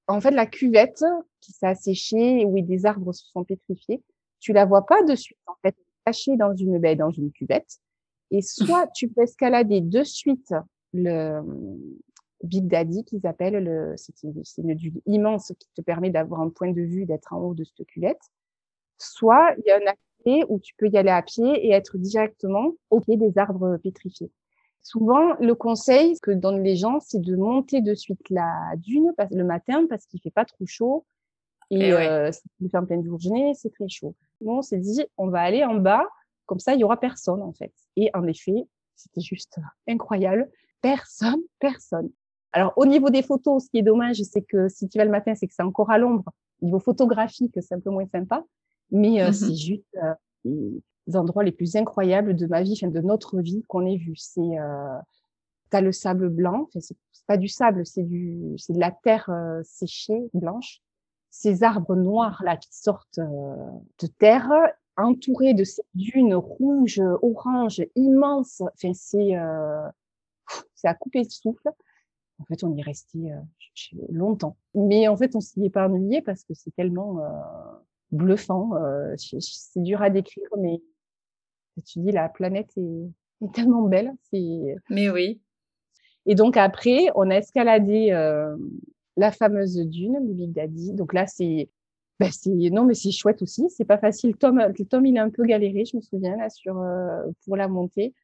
[0.07, 1.03] en fait la cuvette
[1.41, 4.03] qui s'est asséchée, où des arbres se sont pétrifiés.
[4.39, 5.75] Tu la vois pas de suite, en fait,
[6.05, 7.79] cachée dans une baie, dans une cuvette.
[8.31, 10.53] Et soit tu peux escalader de suite
[10.93, 11.41] le,
[12.43, 13.63] Big Daddy qu'ils appellent.
[13.63, 17.33] Le, c'est une, une dune immense qui te permet d'avoir un point de vue, d'être
[17.33, 18.21] en haut de cette culette.
[18.97, 21.97] Soit il y a un accès où tu peux y aller à pied et être
[21.97, 24.31] directement au pied des arbres pétrifiés.
[24.81, 29.43] Souvent, le conseil que donnent les gens, c'est de monter de suite la dune le
[29.43, 31.05] matin parce qu'il fait pas trop chaud.
[31.69, 32.07] Et, et ouais.
[32.07, 34.15] euh, si tu fais en pleine journée, c'est très chaud.
[34.45, 36.03] On s'est dit, on va aller en bas,
[36.45, 37.73] comme ça, il y aura personne, en fait.
[37.95, 40.49] Et en effet, c'était juste incroyable.
[40.81, 42.09] Personne, personne.
[42.53, 45.11] Alors, au niveau des photos, ce qui est dommage, c'est que si tu vas le
[45.11, 46.31] matin, c'est que c'est encore à l'ombre.
[46.61, 48.43] Niveau photographique, c'est un peu moins sympa.
[48.89, 50.13] Mais euh, mmh c'est juste euh,
[50.45, 54.15] les endroits les plus incroyables de ma vie, enfin, de notre vie qu'on ait vu.
[54.15, 54.97] C'est, euh,
[55.69, 56.67] t'as le sable blanc.
[56.67, 60.81] Enfin, c'est pas du sable, c'est du, c'est de la terre euh, séchée, blanche.
[61.29, 63.55] Ces arbres noirs là qui sortent euh,
[64.01, 64.49] de terre,
[64.95, 68.61] entourés de ces dunes rouges, oranges, immenses.
[68.61, 69.35] Enfin, c'est,
[70.73, 71.69] c'est à couper le souffle.
[72.39, 73.39] En fait, on y est resté euh,
[74.09, 74.57] longtemps.
[74.75, 77.29] Mais en fait, on s'y est pas ennuyé parce que c'est tellement euh,
[78.11, 78.75] bluffant.
[78.75, 80.81] Euh, c'est dur à décrire, mais
[81.85, 83.11] tu dis la planète est,
[83.43, 84.13] est tellement belle.
[84.31, 84.75] C'est.
[84.89, 85.41] Mais oui.
[86.25, 88.55] Et donc après, on a escaladé euh,
[89.17, 90.93] la fameuse dune, le Big Daddy.
[90.93, 91.69] Donc là, c'est
[92.19, 94.59] bah c'est non mais c'est chouette aussi c'est pas facile Tom
[94.89, 98.15] Tom il a un peu galéré je me souviens là sur euh, pour la montée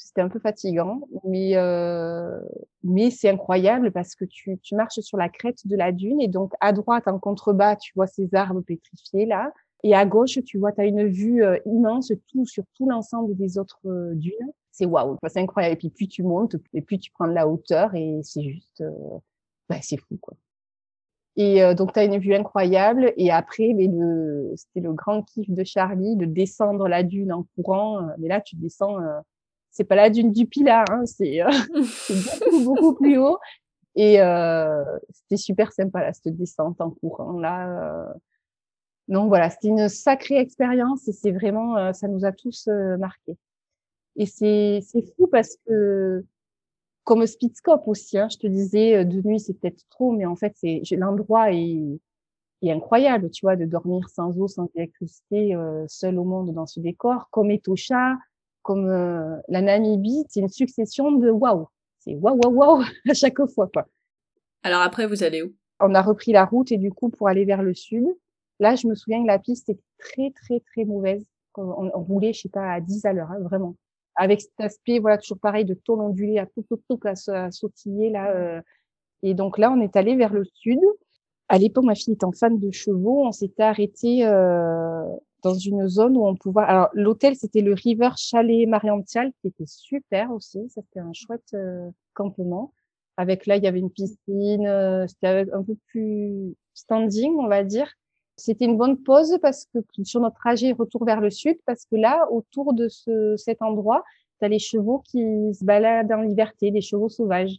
[0.00, 2.40] c'était un peu fatigant, mais euh,
[2.82, 6.28] mais c'est incroyable parce que tu, tu marches sur la crête de la dune et
[6.28, 10.58] donc à droite en contrebas tu vois ces arbres pétrifiés là et à gauche tu
[10.58, 14.52] vois tu as une vue euh, immense tout sur tout l'ensemble des autres dunes.
[14.72, 15.74] C'est waouh, c'est incroyable.
[15.74, 18.82] Et puis plus tu montes et plus tu prends de la hauteur et c'est juste
[19.70, 20.34] bah, c'est fou quoi.
[21.36, 23.14] Et euh, donc, tu as une vue incroyable.
[23.16, 23.88] Et après, mais
[24.56, 28.02] c'était le grand kiff de Charlie de descendre la dune en courant.
[28.18, 28.98] Mais là, tu descends
[29.70, 31.50] c'est pas la dune du Pilat, hein, c'est euh,
[32.50, 33.38] beaucoup, beaucoup plus haut.
[33.96, 37.68] Et euh, c'était super sympa là, cette descente en courant là.
[37.68, 38.12] Euh.
[39.08, 42.96] Donc voilà, c'était une sacrée expérience et c'est vraiment, euh, ça nous a tous euh,
[42.96, 43.36] marqués.
[44.16, 46.24] Et c'est c'est fou parce que
[47.10, 50.54] comme Speedscope aussi, hein, je te disais de nuit c'est peut-être trop, mais en fait
[50.54, 51.98] c'est l'endroit est,
[52.62, 55.56] est incroyable, tu vois, de dormir sans eau, sans électricité,
[55.88, 58.16] seul au monde dans ce décor, comme Etosha,
[58.62, 61.66] comme euh, la Namibie, c'est une succession de waouh.
[61.98, 63.88] C'est waouh, waouh, waouh à chaque fois, quoi.
[64.62, 65.52] Alors après, vous allez où?
[65.80, 68.06] On a repris la route et du coup, pour aller vers le sud,
[68.60, 71.24] là, je me souviens que la piste était très, très, très mauvaise.
[71.56, 73.74] On, on roulait, je sais pas, à 10 à l'heure, hein, vraiment.
[74.20, 78.10] Avec cet aspect, voilà, toujours pareil, de tôle ondulé à tout, tout, tout, à, sautiller,
[78.10, 78.30] là.
[78.36, 78.60] Euh.
[79.22, 80.78] Et donc là, on est allé vers le sud.
[81.48, 85.06] À l'époque, ma fille étant fan de chevaux, on s'était arrêté euh,
[85.42, 86.64] dans une zone où on pouvait.
[86.64, 90.68] Alors l'hôtel c'était le River Chalet Mariantial qui était super aussi.
[90.68, 92.74] C'était un chouette euh, campement
[93.16, 97.90] Avec là, il y avait une piscine, c'était un peu plus standing, on va dire.
[98.40, 101.96] C'était une bonne pause parce que sur notre trajet retour vers le sud, parce que
[101.96, 104.02] là, autour de ce, cet endroit,
[104.38, 105.20] tu as les chevaux qui
[105.52, 107.56] se baladent en liberté, des chevaux sauvages.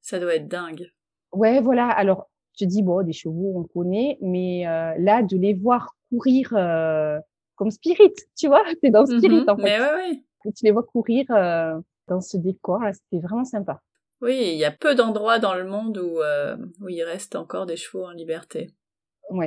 [0.00, 0.90] Ça doit être dingue.
[1.32, 1.88] Ouais, voilà.
[1.88, 6.52] Alors, tu dis, bon, des chevaux, on connaît, mais euh, là, de les voir courir
[6.56, 7.18] euh,
[7.54, 9.50] comme Spirit, tu vois, t'es dans Spirit, mm-hmm.
[9.50, 9.62] en fait.
[9.62, 9.94] Mais ouais,
[10.44, 10.52] ouais.
[10.56, 13.80] Tu les vois courir euh, dans ce décor, c'était vraiment sympa.
[14.20, 16.18] Oui, il y a peu d'endroits dans le monde où,
[16.82, 18.70] où il reste encore des chevaux en liberté.
[19.30, 19.46] Oui,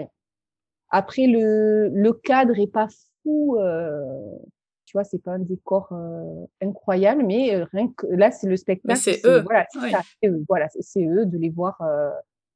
[0.93, 2.87] après, le, le cadre est pas
[3.23, 3.57] fou.
[3.57, 4.37] Euh,
[4.85, 8.55] tu vois, c'est pas un décor euh, incroyable, mais euh, rien que là, c'est le
[8.55, 8.99] spectacle.
[8.99, 9.41] c'est eux.
[9.41, 9.65] Voilà,
[10.21, 10.45] c'est eux.
[10.47, 12.11] Voilà, c'est eux de les voir euh,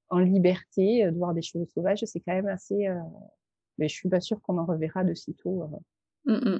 [0.10, 2.04] en liberté, de voir des choses sauvages.
[2.06, 2.88] C'est quand même assez.
[3.80, 5.68] mais je suis pas sûre qu'on en reverra de sitôt.
[6.26, 6.60] Mmh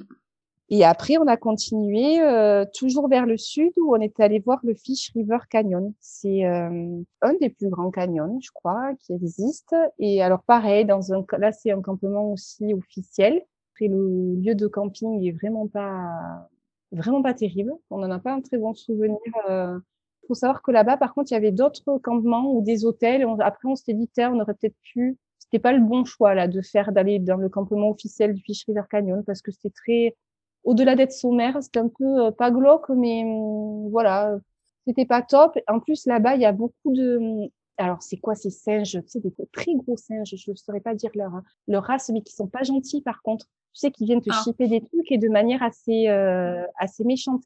[0.70, 4.60] et après, on a continué euh, toujours vers le sud où on est allé voir
[4.64, 5.94] le Fish River Canyon.
[6.02, 9.74] C'est euh, un des plus grands canyons, je crois, qui existe.
[9.98, 13.42] Et alors pareil, dans un là c'est un campement aussi officiel.
[13.74, 16.50] Après le lieu de camping est vraiment pas
[16.92, 17.74] vraiment pas terrible.
[17.90, 19.18] On n'en a pas un très bon souvenir.
[19.50, 19.80] Euh.
[20.28, 23.26] faut savoir que là-bas, par contre, il y avait d'autres campements ou des hôtels.
[23.40, 25.18] après, on s'était dit, on aurait peut-être pu.
[25.40, 28.66] C'était pas le bon choix là de faire d'aller dans le campement officiel du Fish
[28.68, 30.16] River Canyon parce que c'était très
[30.64, 34.38] au-delà d'être sommaire, c'était un peu euh, pas glauque, mais hum, voilà,
[34.86, 35.58] c'était pas top.
[35.68, 39.00] En plus, là-bas, il y a beaucoup de, hum, alors c'est quoi ces singes?
[39.04, 41.32] Tu sais, des très gros singes, je ne saurais pas dire leur
[41.68, 43.46] leur race, mais qui sont pas gentils par contre.
[43.74, 44.42] Tu sais, qui viennent te ah.
[44.44, 47.44] chipper des trucs et de manière assez euh, assez méchante.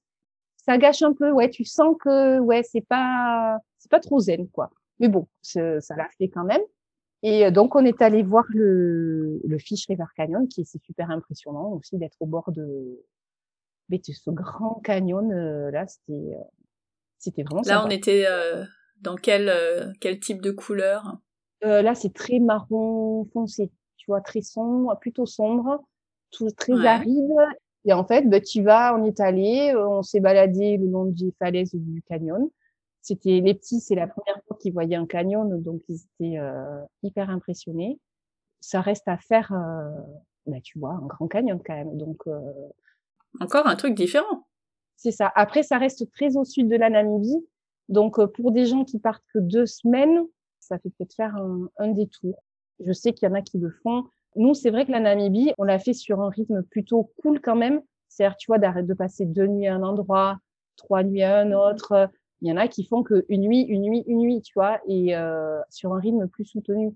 [0.58, 1.50] Ça gâche un peu, ouais.
[1.50, 4.70] Tu sens que ouais, c'est pas c'est pas trop zen quoi.
[5.00, 6.62] Mais bon, ça l'a fait quand même.
[7.24, 11.12] Et euh, donc, on est allé voir le, le Fish River Canyon, qui est super
[11.12, 13.00] impressionnant aussi d'être au bord de,
[13.90, 15.32] de ce grand canyon.
[15.32, 16.44] Euh, là, c'était, euh,
[17.20, 18.26] c'était vraiment Là, on était
[19.02, 19.52] dans quel,
[20.00, 21.18] quel type de couleur?
[21.62, 25.84] Là, c'est très marron foncé, tu vois, très sombre, plutôt sombre,
[26.32, 27.30] tout très aride.
[27.86, 31.34] Et en fait, bah, tu vas, on est allé, on s'est baladé le long des
[31.38, 32.50] falaises du canyon.
[33.02, 36.82] C'était les petits, c'est la première fois qu'ils voyaient un canyon, donc ils étaient euh,
[37.02, 38.00] hyper impressionnés.
[38.60, 39.90] Ça reste à faire, euh,
[40.46, 41.98] bah, tu vois, un grand canyon quand même.
[41.98, 42.40] Donc euh,
[43.40, 44.46] encore un truc différent.
[44.98, 45.32] C'est ça.
[45.34, 47.44] Après, ça reste très au sud de la Namibie,
[47.90, 50.22] donc euh, pour des gens qui partent que deux semaines,
[50.60, 52.36] ça fait peut-être faire un, un détour.
[52.86, 54.04] Je sais qu'il y en a qui le font.
[54.36, 57.56] Nous, c'est vrai que la Namibie, on l'a fait sur un rythme plutôt cool quand
[57.56, 57.82] même.
[58.10, 60.38] C'est-à-dire, tu vois, d'arrêter de passer deux nuits à un endroit,
[60.76, 62.10] trois nuits à un autre
[62.42, 64.82] il y en a qui font que une nuit, une nuit, une nuit, tu vois,
[64.88, 66.94] et euh, sur un rythme plus soutenu.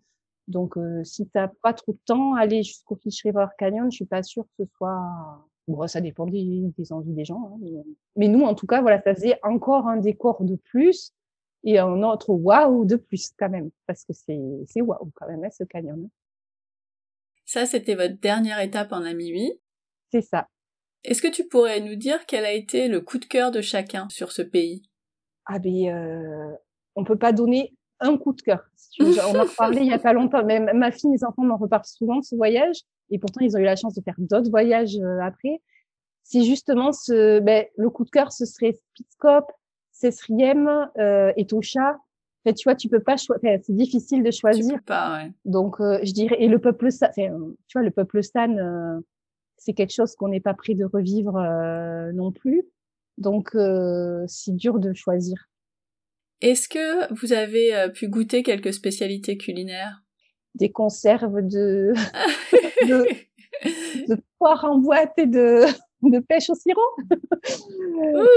[0.48, 4.06] Donc, euh, si t'as pas trop de temps, aller jusqu'au Fish River Canyon, je suis
[4.06, 5.48] pas sûre que ce soit.
[5.68, 7.58] Bon, ça dépend des, des envies des gens.
[7.64, 7.84] Hein,
[8.16, 8.28] mais...
[8.28, 11.12] nous, en tout cas, voilà, ça faisait encore un décor de plus
[11.64, 15.44] et un autre waouh de plus quand même, parce que c'est c'est waouh quand même
[15.44, 16.10] hein, ce canyon.
[17.46, 19.60] Ça, c'était votre dernière étape en Namibie.
[20.12, 20.48] C'est ça.
[21.04, 24.08] Est-ce que tu pourrais nous dire quel a été le coup de cœur de chacun
[24.10, 24.84] sur ce pays?
[25.46, 26.56] Ah ben, euh,
[26.96, 28.64] on peut pas donner un coup de cœur.
[29.00, 30.44] on en a parlé il y a pas longtemps.
[30.44, 32.78] Mais ma fille, mes enfants m'en reparlent souvent de ce voyage,
[33.10, 35.62] et pourtant ils ont eu la chance de faire d'autres voyages euh, après.
[36.24, 39.52] C'est justement ce, ben, le coup de cœur, ce serait Spitzkop,
[39.92, 41.98] Sesriem euh, et Tosha.
[42.48, 43.60] En tu vois, tu peux pas choisir.
[43.64, 44.74] c'est difficile de choisir.
[44.74, 45.32] Tu peux pas, ouais.
[45.46, 47.30] Donc, euh, je dirais, et le peuple, tu
[47.74, 49.00] vois, le peuple Stan, euh,
[49.58, 51.42] c'est quelque chose qu'on n'est pas prêt de revivre
[52.14, 52.64] non plus.
[53.18, 55.50] Donc, euh, c'est dur de choisir.
[56.42, 60.02] Est-ce que vous avez euh, pu goûter quelques spécialités culinaires?
[60.56, 61.94] Des conserves de,
[62.88, 63.06] de,
[64.08, 65.66] de poire en boîte et de,
[66.04, 66.82] de pêche au sirop?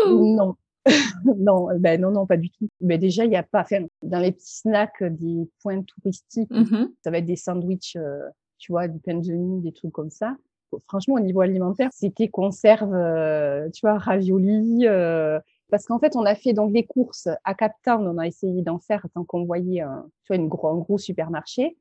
[0.09, 0.55] Non.
[1.37, 2.68] non, ben non, non, pas du tout.
[2.81, 6.93] Mais déjà, il n'y a pas, enfin, dans les petits snacks des points touristiques, mm-hmm.
[7.03, 8.20] ça va être des sandwichs, euh,
[8.59, 10.37] tu vois, du pain de mie, des trucs comme ça
[10.86, 14.86] franchement, au niveau alimentaire, c'était conserve, euh, tu vois, ravioli.
[14.86, 15.38] Euh,
[15.70, 18.62] parce qu'en fait, on a fait donc les courses à Cap Town, on a essayé
[18.62, 21.76] d'en faire tant qu'on voyait un, tu vois, gros, un gros supermarché.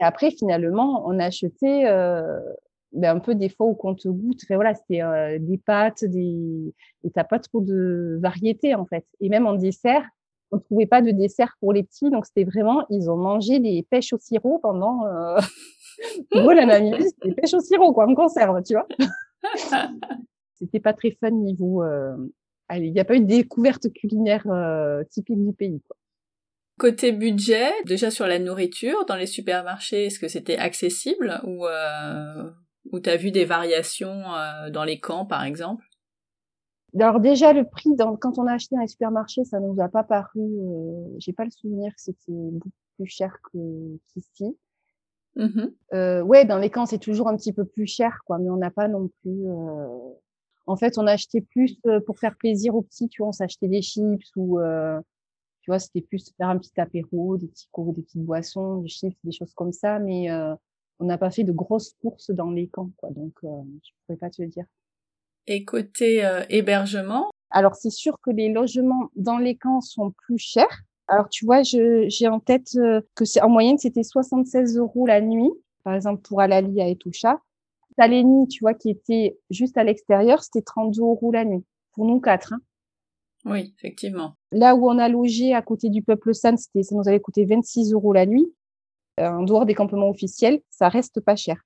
[0.00, 2.38] Et après, finalement, on a acheté euh,
[2.92, 4.40] ben, un peu des fois au compte-gouttes.
[4.44, 6.74] Enfin, voilà, c'était des pâtes, des...
[7.04, 9.04] et t'as pas trop de variété en fait.
[9.20, 10.04] Et même en dessert,
[10.52, 13.86] on trouvait pas de dessert pour les petits, donc c'était vraiment, ils ont mangé des
[13.88, 15.04] pêches au sirop pendant
[16.30, 18.88] Pour la Namibie, c'était pêche au sirop, quoi, en conserve, tu vois.
[20.54, 21.82] c'était pas très fun niveau.
[21.82, 22.16] Euh...
[22.68, 25.96] Allez, il n'y a pas eu de découverte culinaire euh, typique du pays, quoi.
[26.78, 32.50] Côté budget, déjà sur la nourriture, dans les supermarchés, est-ce que c'était accessible ou euh,
[32.90, 35.84] ou t'as vu des variations euh, dans les camps, par exemple?
[36.98, 39.88] Alors déjà le prix dans, quand on a acheté dans les supermarchés, ça nous a
[39.88, 40.40] pas paru.
[40.40, 44.56] Euh, J'ai pas le souvenir que c'était beaucoup plus cher qu'ici.
[45.36, 48.50] Mmh euh, ouais, dans les camps c'est toujours un petit peu plus cher, quoi, mais
[48.50, 49.48] on n'a pas non plus.
[49.48, 49.98] Euh...
[50.66, 53.08] En fait, on a acheté plus euh, pour faire plaisir aux petits.
[53.08, 55.00] Tu vois, on s'achetait des chips ou euh,
[55.62, 59.16] tu vois, c'était plus faire un petit apéro, des petits des petites boissons, des chips,
[59.24, 60.54] des choses comme ça, mais euh,
[61.00, 63.10] on n'a pas fait de grosses courses dans les camps, quoi.
[63.10, 64.64] Donc, je pourrais pas te le dire.
[65.46, 67.30] Et côté euh, hébergement?
[67.50, 70.82] Alors, c'est sûr que les logements dans les camps sont plus chers.
[71.10, 75.20] Alors, tu vois, j'ai en tête euh, que c'est en moyenne, c'était 76 euros la
[75.20, 75.50] nuit,
[75.84, 77.40] par exemple pour Alali à Etoucha.
[77.98, 81.64] Saleni, tu vois, qui était juste à l'extérieur, c'était 32 euros la nuit.
[81.92, 82.52] Pour nous quatre.
[82.52, 82.60] Hein.
[83.44, 84.36] Oui, effectivement.
[84.52, 87.44] Là où on a logé à côté du Peuple San, c'était, ça nous avait coûté
[87.44, 88.46] 26 euros la nuit.
[89.18, 91.60] Euh, en dehors des campements officiels, ça reste pas cher.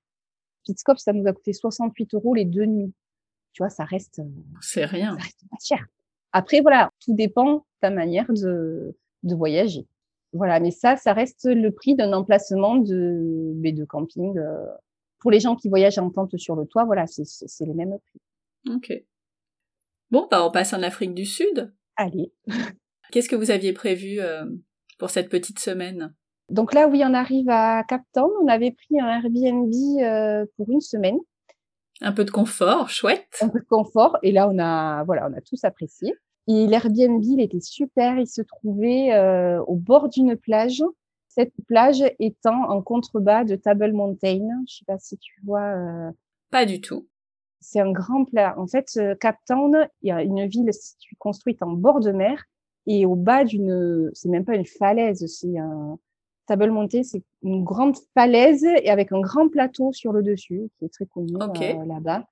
[0.63, 2.93] Pitscope, ça nous a coûté 68 euros les deux nuits
[3.55, 4.21] tu vois, ça reste.
[4.59, 5.17] C'est rien.
[5.17, 5.85] Ça reste pas cher.
[6.33, 9.87] Après, voilà, tout dépend de ta manière de, de voyager.
[10.33, 14.37] Voilà, mais ça, ça reste le prix d'un emplacement de, de camping.
[14.37, 14.65] Euh,
[15.19, 18.21] pour les gens qui voyagent en tente sur le toit, voilà, c'est le même prix.
[18.75, 19.03] Ok.
[20.11, 21.73] Bon, bah, on passe en Afrique du Sud.
[21.95, 22.31] Allez.
[23.11, 24.45] Qu'est-ce que vous aviez prévu euh,
[24.99, 26.13] pour cette petite semaine?
[26.49, 28.29] Donc là, oui, on arrive à Cap Town.
[28.41, 31.17] On avait pris un Airbnb euh, pour une semaine.
[32.01, 33.37] Un peu de confort, chouette.
[33.41, 34.17] Un peu de confort.
[34.21, 36.13] Et là, on a, voilà, on a tous apprécié.
[36.47, 38.17] Et l'Airbnb, il était super.
[38.17, 40.83] Il se trouvait euh, au bord d'une plage.
[41.27, 44.47] Cette plage étant en contrebas de Table Mountain.
[44.67, 45.61] Je sais pas si tu vois.
[45.61, 46.11] Euh...
[46.51, 47.07] Pas du tout.
[47.59, 48.55] C'est un grand plat.
[48.59, 50.69] En fait, euh, Cap Town, il y a une ville
[51.17, 52.43] construite en bord de mer
[52.85, 55.97] et au bas d'une, c'est même pas une falaise, c'est un,
[56.45, 60.85] Table Mountain, c'est une grande falaise et avec un grand plateau sur le dessus, qui
[60.85, 62.25] est très connu euh, là-bas.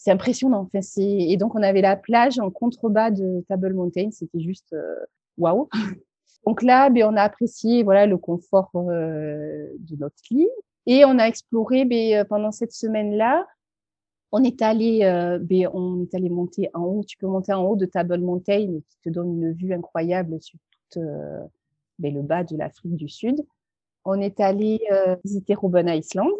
[0.00, 0.60] C'est impressionnant.
[0.62, 4.10] Enfin, c'est et donc on avait la plage en contrebas de Table Mountain.
[4.12, 4.96] C'était juste euh,
[5.36, 5.68] waouh.
[6.46, 10.48] donc là, ben, on a apprécié voilà le confort euh, de notre lit
[10.86, 13.46] et on a exploré ben, pendant cette semaine-là.
[14.32, 15.00] On est allé,
[15.42, 17.04] ben, on est allé monter en haut.
[17.06, 20.58] Tu peux monter en haut de Table Mountain, qui te donne une vue incroyable sur
[20.92, 21.00] tout
[21.98, 23.44] ben, le bas de l'Afrique du Sud.
[24.04, 26.30] On est allé euh, visiter Robben Island.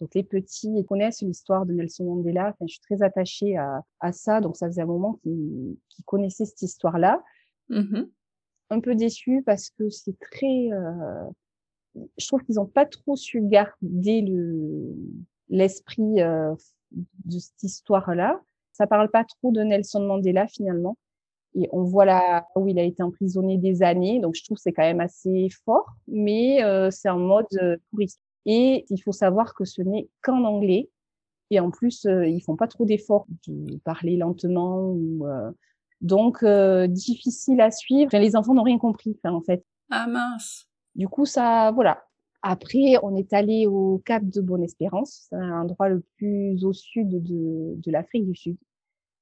[0.00, 2.48] Donc les petits connaissent l'histoire de Nelson Mandela.
[2.48, 5.76] Enfin, je suis très attachée à, à ça, donc ça faisait un moment qu'ils
[6.06, 7.22] connaissaient cette histoire-là.
[7.70, 8.08] Mm-hmm.
[8.70, 10.70] Un peu déçu parce que c'est très.
[10.72, 11.24] Euh,
[12.16, 14.94] je trouve qu'ils n'ont pas trop su garder le
[15.48, 16.54] l'esprit euh,
[16.92, 18.40] de cette histoire-là.
[18.72, 20.96] Ça parle pas trop de Nelson Mandela finalement.
[21.54, 24.20] Et on voit là où il a été emprisonné des années.
[24.20, 27.76] Donc, je trouve que c'est quand même assez fort, mais euh, c'est en mode euh,
[27.90, 28.20] touriste.
[28.46, 30.90] Et il faut savoir que ce n'est qu'en anglais.
[31.50, 34.90] Et en plus, euh, ils font pas trop d'efforts de parler lentement.
[34.90, 35.50] Ou, euh,
[36.00, 38.16] donc, difficile à suivre.
[38.16, 39.64] les enfants n'ont rien compris, en fait.
[39.90, 40.66] Ah mince.
[40.94, 42.04] Du coup, ça, voilà.
[42.42, 45.26] Après, on est allé au Cap de Bonne-Espérance.
[45.28, 48.56] C'est un endroit le plus au sud de, de l'Afrique du Sud.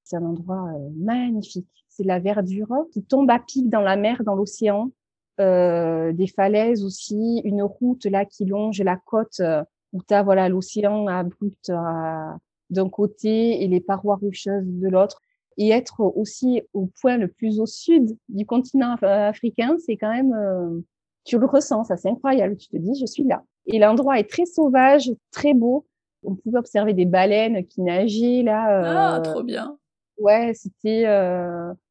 [0.05, 4.35] C'est un endroit magnifique c'est la verdure qui tombe à pic dans la mer, dans
[4.35, 4.91] l'océan,
[5.39, 9.63] euh, des falaises aussi, une route là qui longe la côte euh,
[9.93, 12.33] où tu as voilà l'océan abrupt euh,
[12.71, 15.21] d'un côté et les parois rocheuses de l'autre.
[15.59, 20.35] Et être aussi au point le plus au sud du continent africain, c'est quand même,
[20.35, 20.81] euh,
[21.25, 22.57] tu le ressens, ça c'est incroyable.
[22.57, 23.43] Tu te dis, je suis là.
[23.67, 25.87] Et l'endroit est très sauvage, très beau.
[26.25, 29.17] On pouvait observer des baleines qui nageaient là.
[29.17, 29.79] Ah, trop bien.
[30.19, 31.07] Ouais, c'était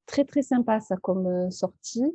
[0.05, 2.05] très très sympa ça comme sortie.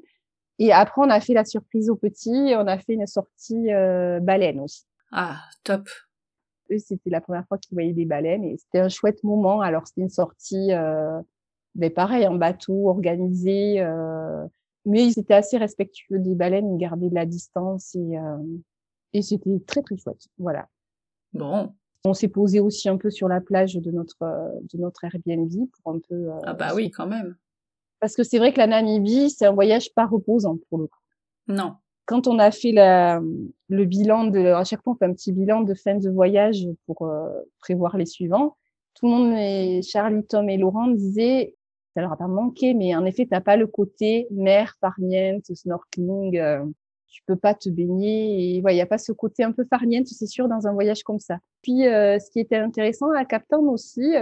[0.61, 4.21] Et après, on a fait la surprise aux petits, on a fait une sortie euh,
[4.21, 4.85] baleine aussi.
[5.11, 5.89] Ah, top.
[6.71, 9.63] Eux, c'était la première fois qu'ils voyaient des baleines et c'était un chouette moment.
[9.63, 11.19] Alors, c'était une sortie, euh,
[11.75, 13.81] mais pareil, en bateau, organisé.
[13.81, 14.47] Euh,
[14.85, 18.37] mais ils étaient assez respectueux des baleines, ils gardaient de la distance et, euh,
[19.15, 20.29] et c'était très très chouette.
[20.37, 20.69] Voilà.
[21.33, 21.75] Bon.
[22.05, 24.19] On s'est posé aussi un peu sur la plage de notre
[24.73, 25.51] de notre Airbnb
[25.83, 26.29] pour un peu.
[26.45, 27.37] ah bah oui, quand même.
[28.01, 30.99] Parce que c'est vrai que la Namibie, c'est un voyage pas reposant pour le coup.
[31.49, 31.75] Non.
[32.07, 33.21] Quand on a fait la,
[33.69, 36.67] le bilan de, à chaque fois on fait un petit bilan de fin de voyage
[36.87, 37.29] pour euh,
[37.61, 38.57] prévoir les suivants.
[38.95, 41.55] Tout le monde, et Charlie, Tom et Laurent disaient,
[41.95, 46.39] ça leur a pas manqué, mais en effet, t'as pas le côté mer, farniente, snorkeling,
[46.39, 46.65] euh,
[47.07, 50.09] tu peux pas te baigner et il y a pas ce côté un peu farniente,
[50.09, 51.39] c'est sûr, dans un voyage comme ça.
[51.63, 54.15] Puis, euh, ce qui était intéressant à Cap Town aussi,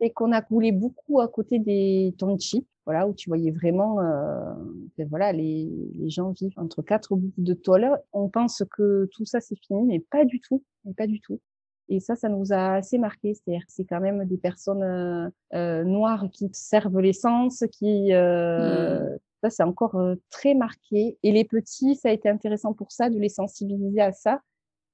[0.00, 4.54] c'est qu'on a coulé beaucoup à côté des townships voilà, où tu voyais vraiment, euh,
[4.96, 7.90] ben voilà, les, les, gens vivent entre quatre bouts de tôle.
[8.12, 11.40] On pense que tout ça c'est fini, mais pas du tout, mais pas du tout.
[11.88, 13.34] Et ça, ça nous a assez marqué.
[13.34, 19.18] C'est-à-dire que c'est quand même des personnes euh, euh noires qui servent l'essence, qui mmh.
[19.42, 21.18] ça c'est encore très marqué.
[21.24, 24.40] Et les petits, ça a été intéressant pour ça de les sensibiliser à ça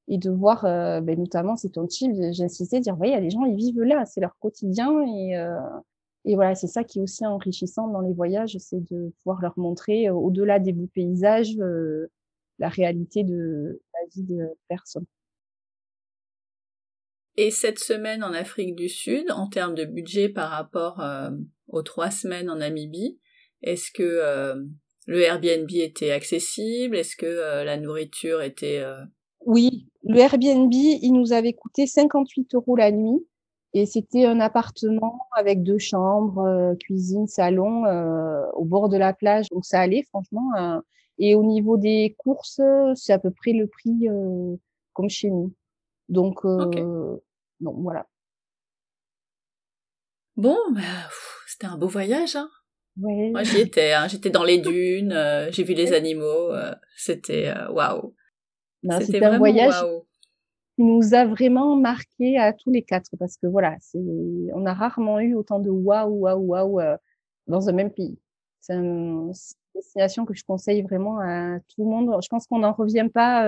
[0.09, 3.21] et de voir, ben, notamment c'est ton type, j'ai insisté, dire voyez, il y a
[3.21, 5.37] des gens ils vivent là, c'est leur quotidien et
[6.25, 9.59] et voilà, c'est ça qui est aussi enrichissant dans les voyages, c'est de pouvoir leur
[9.59, 11.57] montrer au-delà des beaux paysages
[12.59, 15.07] la réalité de la vie de personnes.
[17.37, 21.31] Et cette semaine en Afrique du Sud, en termes de budget par rapport euh,
[21.69, 23.19] aux trois semaines en Namibie,
[23.63, 24.63] est-ce que euh,
[25.07, 26.97] le Airbnb était accessible?
[26.97, 28.85] Est-ce que euh, la nourriture était...
[29.45, 33.27] Oui, le Airbnb, il nous avait coûté 58 euros la nuit.
[33.75, 37.85] Et c'était un appartement avec deux chambres, cuisine, salon,
[38.55, 39.49] au bord de la plage.
[39.51, 40.51] Donc ça allait, franchement.
[41.19, 42.61] et au niveau des courses,
[42.95, 44.09] c'est à peu près le prix
[44.93, 45.55] comme chez nous.
[46.09, 47.17] Donc, euh,
[47.61, 48.07] non, voilà.
[50.37, 50.81] Bon, bah,
[51.47, 52.37] c'était un beau voyage.
[52.37, 52.51] Hein.
[53.01, 53.31] Ouais.
[53.31, 53.93] Moi, j'y étais.
[53.93, 54.09] Hein.
[54.09, 56.53] J'étais dans les dunes, euh, j'ai vu les animaux.
[56.53, 58.15] Euh, c'était waouh.
[59.01, 59.75] C'était un voyage
[60.77, 63.99] qui nous a vraiment marqué à tous les quatre parce que voilà, c'est,
[64.55, 66.81] on a rarement eu autant de waouh, waouh, waouh
[67.47, 68.19] dans un même pays.
[68.61, 69.33] C'est une
[69.75, 72.17] destination que je conseille vraiment à tout le monde.
[72.23, 73.47] Je pense qu'on n'en revient pas.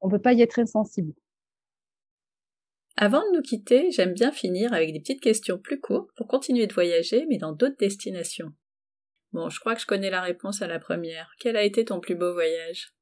[0.00, 1.12] on peut pas y être insensible.
[2.98, 6.66] Avant de nous quitter, j'aime bien finir avec des petites questions plus courtes pour continuer
[6.66, 8.52] de voyager, mais dans d'autres destinations.
[9.32, 11.30] Bon, je crois que je connais la réponse à la première.
[11.38, 12.95] Quel a été ton plus beau voyage?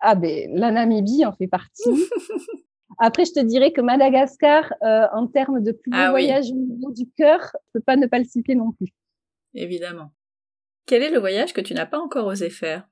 [0.00, 1.90] Ah ben, la Namibie en fait partie.
[2.98, 6.54] Après, je te dirais que Madagascar, euh, en termes de plus beau ah voyage au
[6.54, 8.88] niveau du cœur, je peux pas ne pas le citer non plus.
[9.54, 10.10] Évidemment.
[10.86, 12.88] Quel est le voyage que tu n'as pas encore osé faire?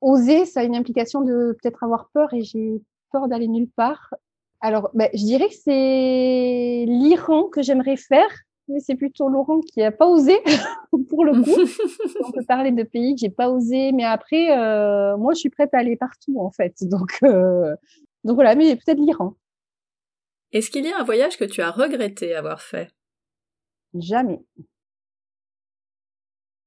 [0.00, 2.80] Oser, ça a une implication de peut-être avoir peur et j'ai
[3.12, 4.14] peur d'aller nulle part.
[4.60, 8.30] Alors, ben, je dirais que c'est l'Iran que j'aimerais faire,
[8.70, 10.42] mais c'est plutôt Laurent qui a pas osé
[11.08, 12.20] pour le coup.
[12.24, 15.50] On peut parler de pays que j'ai pas osé, mais après, euh, moi, je suis
[15.50, 16.74] prête à aller partout en fait.
[16.82, 17.74] Donc, euh,
[18.22, 19.34] donc voilà, mais peut-être l'Iran.
[20.52, 22.92] Est-ce qu'il y a un voyage que tu as regretté avoir fait?
[23.94, 24.44] Jamais.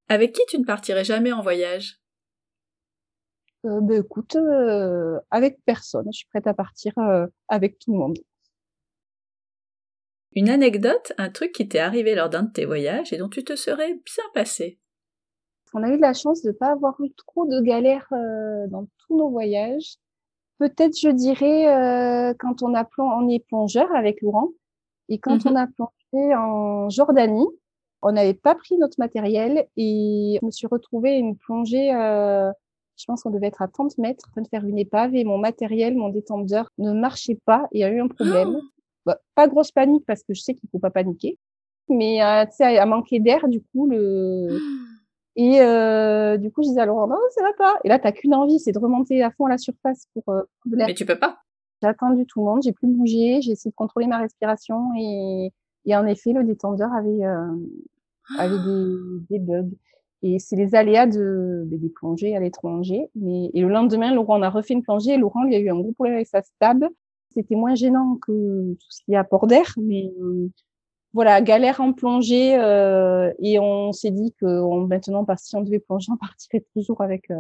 [0.10, 2.00] Avec qui tu ne partirais jamais en voyage?
[3.66, 4.36] Euh, ben, écoute,
[5.30, 6.94] avec personne, je suis prête à partir
[7.50, 8.18] avec tout le monde.
[10.36, 13.44] Une anecdote, un truc qui t'est arrivé lors d'un de tes voyages et dont tu
[13.44, 14.80] te serais bien passé.
[15.74, 18.08] On a eu la chance de ne pas avoir eu trop de galères
[18.70, 19.96] dans tous nos voyages.
[20.60, 24.50] Peut-être, je dirais, quand on, a on est plongeur avec Laurent
[25.10, 25.52] et quand mhm.
[25.52, 27.48] on a plongé en Jordanie,
[28.02, 31.92] on n'avait pas pris notre matériel et je me suis retrouvée une plongée
[32.96, 35.24] je pense qu'on devait être à 30 mètres, en train de faire une épave et
[35.24, 37.68] mon matériel, mon détendeur ne marchait pas.
[37.72, 38.56] Il y a eu un problème.
[38.56, 38.62] Oh
[39.06, 41.38] bah, pas grosse panique parce que je sais qu'il faut pas paniquer,
[41.90, 44.48] mais euh, tu sais, à manquer d'air, du coup, le
[45.36, 47.80] et euh, du coup, je disais à Laurent, non, ça va pas.
[47.84, 50.44] Et là, t'as qu'une envie, c'est de remonter à fond à la surface pour euh,
[50.66, 51.40] Mais tu peux pas.
[51.82, 55.52] J'ai attendu tout le monde, j'ai plus bougé, j'ai essayé de contrôler ma respiration et,
[55.86, 57.48] et en effet, le détendeur avait euh,
[58.40, 59.76] avait des, des bugs.
[60.26, 63.10] Et c'est les aléas de, des plongées à l'étranger.
[63.14, 65.70] Mais, et le lendemain, Laurent, on a refait une plongée et Laurent, lui, a eu
[65.70, 66.90] un gros problème avec sa stable.
[67.34, 70.12] C'était moins gênant que tout ce qui est à port d'air, mais
[71.14, 72.56] voilà, galère en plongée.
[72.60, 76.66] Euh, et on s'est dit que on, maintenant, parce si on devait plonger, on partirait
[76.76, 77.36] toujours avec euh,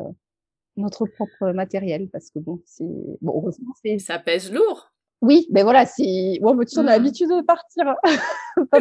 [0.77, 2.85] notre propre matériel parce que bon, c'est
[3.21, 4.91] bon, heureusement, c'est ça pèse lourd.
[5.21, 6.85] Oui, ben voilà, c'est bon, tu on a mmh.
[6.85, 7.95] l'habitude de partir.
[8.71, 8.79] pas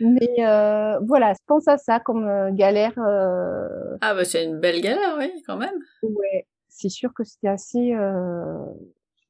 [0.00, 2.94] mais euh, voilà, je pense à ça comme euh, galère.
[2.98, 3.96] Euh...
[4.00, 5.78] Ah bah c'est une belle galère, oui, quand même.
[6.02, 7.94] Ouais, c'est sûr que c'était assez.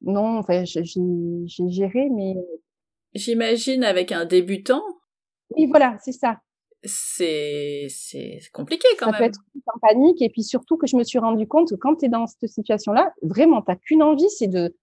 [0.07, 0.13] Euh...
[0.13, 0.85] Non, enfin, j'ai
[1.69, 2.35] géré, mais.
[3.15, 4.83] J'imagine avec un débutant.
[5.57, 6.41] Oui, voilà, c'est ça.
[6.85, 9.15] C'est c'est compliqué quand même.
[9.15, 11.77] Ça peut être en panique et puis surtout que je me suis rendu compte que
[11.77, 14.75] quand tu es dans cette situation-là, vraiment, t'as qu'une envie, c'est de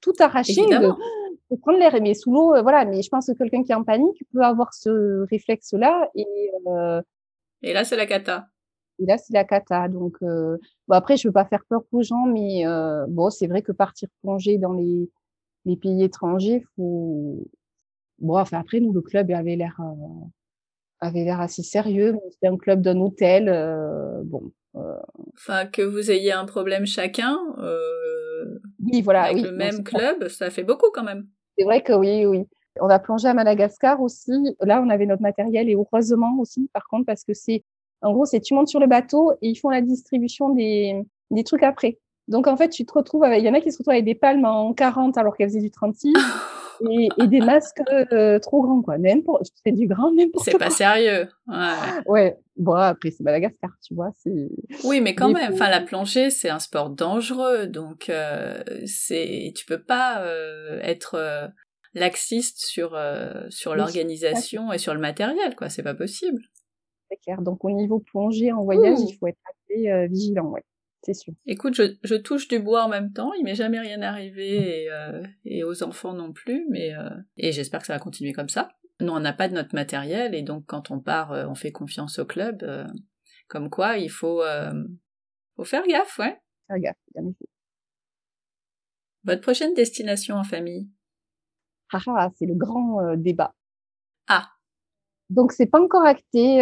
[0.00, 1.96] tout arracher, de, prendre l'air.
[2.00, 2.84] Mais sous l'eau, euh, voilà.
[2.84, 6.10] Mais je pense que quelqu'un qui est en panique peut avoir ce réflexe-là.
[6.14, 6.26] Et,
[6.68, 7.02] euh,
[7.62, 8.46] et là, c'est la cata.
[8.98, 9.88] Et là, c'est la cata.
[9.88, 10.56] Donc, euh,
[10.88, 13.72] bon, après, je veux pas faire peur aux gens, mais euh, bon, c'est vrai que
[13.72, 15.10] partir plonger dans les,
[15.64, 17.46] les pays étrangers, faut.
[18.18, 20.26] Bon, enfin, après, nous, le club avait l'air euh,
[21.00, 22.16] avait l'air assez sérieux.
[22.32, 23.46] C'était un club d'un hôtel.
[24.24, 24.50] bon.
[25.34, 27.36] Enfin, que vous ayez un problème chacun.
[28.80, 29.24] oui, voilà.
[29.24, 31.26] Avec oui, le même club, ça fait beaucoup quand même.
[31.56, 32.44] C'est vrai que oui, oui.
[32.80, 34.32] On a plongé à Madagascar aussi.
[34.60, 37.64] Là, on avait notre matériel et heureusement aussi, par contre, parce que c'est,
[38.02, 41.44] en gros, c'est tu montes sur le bateau et ils font la distribution des, des
[41.44, 41.98] trucs après.
[42.28, 44.04] Donc en fait, tu te retrouves avec, il y en a qui se retrouvent avec
[44.04, 46.12] des palmes en 40 alors qu'elles faisaient du 36
[46.90, 47.82] et, et, des masques
[48.12, 48.96] euh, trop grands quoi.
[49.64, 51.28] C'est du grand n'importe C'est pas sérieux.
[51.46, 51.56] Ouais.
[52.06, 52.38] ouais.
[52.56, 54.10] Bon après c'est Madagascar, tu vois.
[54.84, 55.52] Oui, mais quand même.
[55.52, 61.14] Enfin, la plongée c'est un sport dangereux, donc euh, c'est tu peux pas euh, être
[61.14, 61.46] euh,
[61.94, 62.98] laxiste sur
[63.48, 65.70] sur l'organisation et sur le matériel quoi.
[65.70, 66.42] C'est pas possible.
[67.10, 67.42] C'est clair.
[67.42, 70.50] Donc au niveau plongée en voyage, il faut être assez vigilant.
[70.50, 70.64] Ouais
[71.02, 71.34] c'est sûr.
[71.46, 74.90] Écoute, je, je, touche du bois en même temps, il m'est jamais rien arrivé et,
[74.90, 78.48] euh, et aux enfants non plus, mais euh, et j'espère que ça va continuer comme
[78.48, 78.70] ça.
[79.00, 81.72] Nous, on n'a pas de notre matériel et donc quand on part, euh, on fait
[81.72, 82.62] confiance au club.
[82.62, 82.86] Euh,
[83.46, 84.42] comme quoi, il faut,
[85.56, 86.38] faut faire gaffe, ouais.
[86.66, 87.32] Faire gaffe, bien
[89.24, 90.90] Votre prochaine destination en famille?
[91.90, 93.54] Ah ah, c'est le grand débat.
[94.26, 94.50] Ah.
[95.30, 96.58] Donc c'est pas encore acté.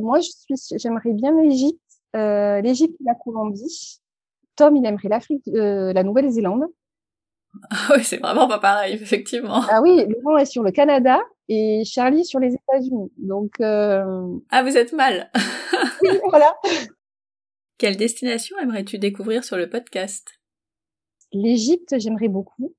[0.00, 1.82] moi, je suis, j'aimerais bien l'Égypte
[2.14, 4.00] euh, l'Égypte et la Colombie.
[4.56, 6.64] Tom, il aimerait l'Afrique, euh, la Nouvelle-Zélande.
[7.70, 9.62] Ah oui, c'est vraiment pas pareil, effectivement.
[9.68, 13.12] Ah oui, Laurent est sur le Canada et Charlie sur les États-Unis.
[13.16, 13.60] Donc.
[13.60, 14.38] Euh...
[14.50, 15.30] Ah, vous êtes mal.
[16.02, 16.54] oui, voilà.
[17.78, 20.30] Quelle destination aimerais-tu découvrir sur le podcast?
[21.32, 22.74] L'Égypte, j'aimerais beaucoup.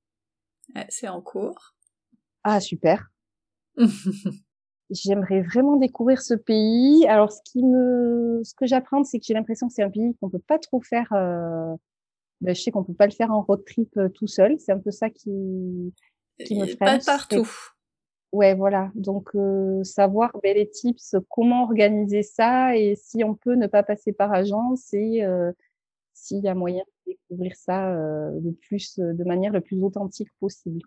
[0.88, 1.74] c'est en cours.
[2.44, 3.10] Ah, super.
[4.94, 7.06] J'aimerais vraiment découvrir ce pays.
[7.06, 10.14] Alors, ce qui me, ce que j'apprends, c'est que j'ai l'impression que c'est un pays
[10.20, 11.12] qu'on peut pas trop faire.
[11.12, 11.74] Euh...
[12.40, 14.58] Ben, je sais qu'on peut pas le faire en road trip euh, tout seul.
[14.58, 15.92] C'est un peu ça qui,
[16.44, 16.98] qui me freine.
[16.98, 17.48] Pas partout.
[18.34, 18.90] Ouais, voilà.
[18.96, 23.84] Donc, euh, savoir ben, les tips, comment organiser ça et si on peut ne pas
[23.84, 25.52] passer par agence et euh,
[26.14, 30.30] s'il y a moyen de découvrir ça euh, le plus, de manière le plus authentique
[30.40, 30.80] possible.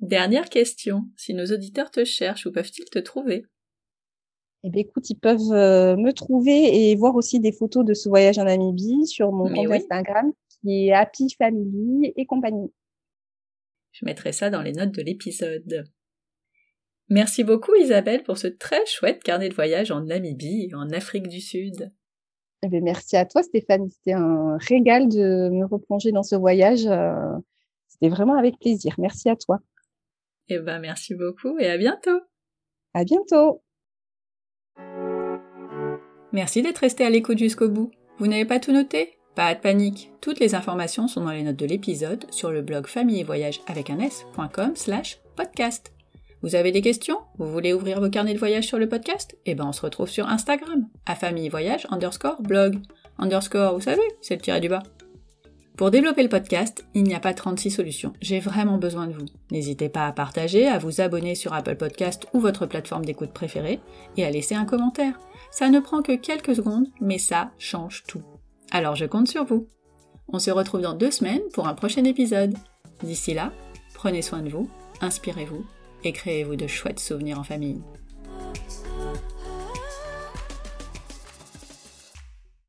[0.00, 3.44] Dernière question, si nos auditeurs te cherchent, où peuvent-ils te trouver?
[4.64, 8.08] Eh bien, écoute, ils peuvent euh, me trouver et voir aussi des photos de ce
[8.08, 12.72] voyage en Namibie sur mon compte Instagram qui est Happy Family et compagnie.
[13.92, 15.84] Je mettrai ça dans les notes de l'épisode.
[17.08, 21.28] Merci beaucoup Isabelle pour ce très chouette carnet de voyage en Namibie et en Afrique
[21.28, 21.90] du Sud.
[22.62, 26.86] Eh bien, merci à toi Stéphane, c'était un régal de me replonger dans ce voyage.
[26.86, 27.14] Euh,
[27.88, 28.94] c'était vraiment avec plaisir.
[28.98, 29.60] Merci à toi.
[30.52, 32.20] Eh ben, merci beaucoup et à bientôt.
[32.92, 33.62] À bientôt.
[36.32, 37.92] Merci d'être resté à l'écoute jusqu'au bout.
[38.18, 39.16] Vous n'avez pas tout noté?
[39.36, 40.10] Pas de panique.
[40.20, 43.60] Toutes les informations sont dans les notes de l'épisode sur le blog famille et voyage
[43.68, 45.92] avec un s.com slash podcast.
[46.42, 47.20] Vous avez des questions?
[47.38, 49.38] Vous voulez ouvrir vos carnets de voyage sur le podcast?
[49.46, 52.80] Eh ben on se retrouve sur Instagram, à famille voyage underscore blog.
[53.18, 54.82] Underscore, vous savez, c'est le tiré du bas.
[55.80, 58.12] Pour développer le podcast, il n'y a pas 36 solutions.
[58.20, 59.24] J'ai vraiment besoin de vous.
[59.50, 63.80] N'hésitez pas à partager, à vous abonner sur Apple Podcast ou votre plateforme d'écoute préférée
[64.18, 65.18] et à laisser un commentaire.
[65.50, 68.20] Ça ne prend que quelques secondes, mais ça change tout.
[68.70, 69.68] Alors je compte sur vous.
[70.28, 72.58] On se retrouve dans deux semaines pour un prochain épisode.
[73.02, 73.50] D'ici là,
[73.94, 74.68] prenez soin de vous,
[75.00, 75.64] inspirez-vous
[76.04, 77.80] et créez-vous de chouettes souvenirs en famille.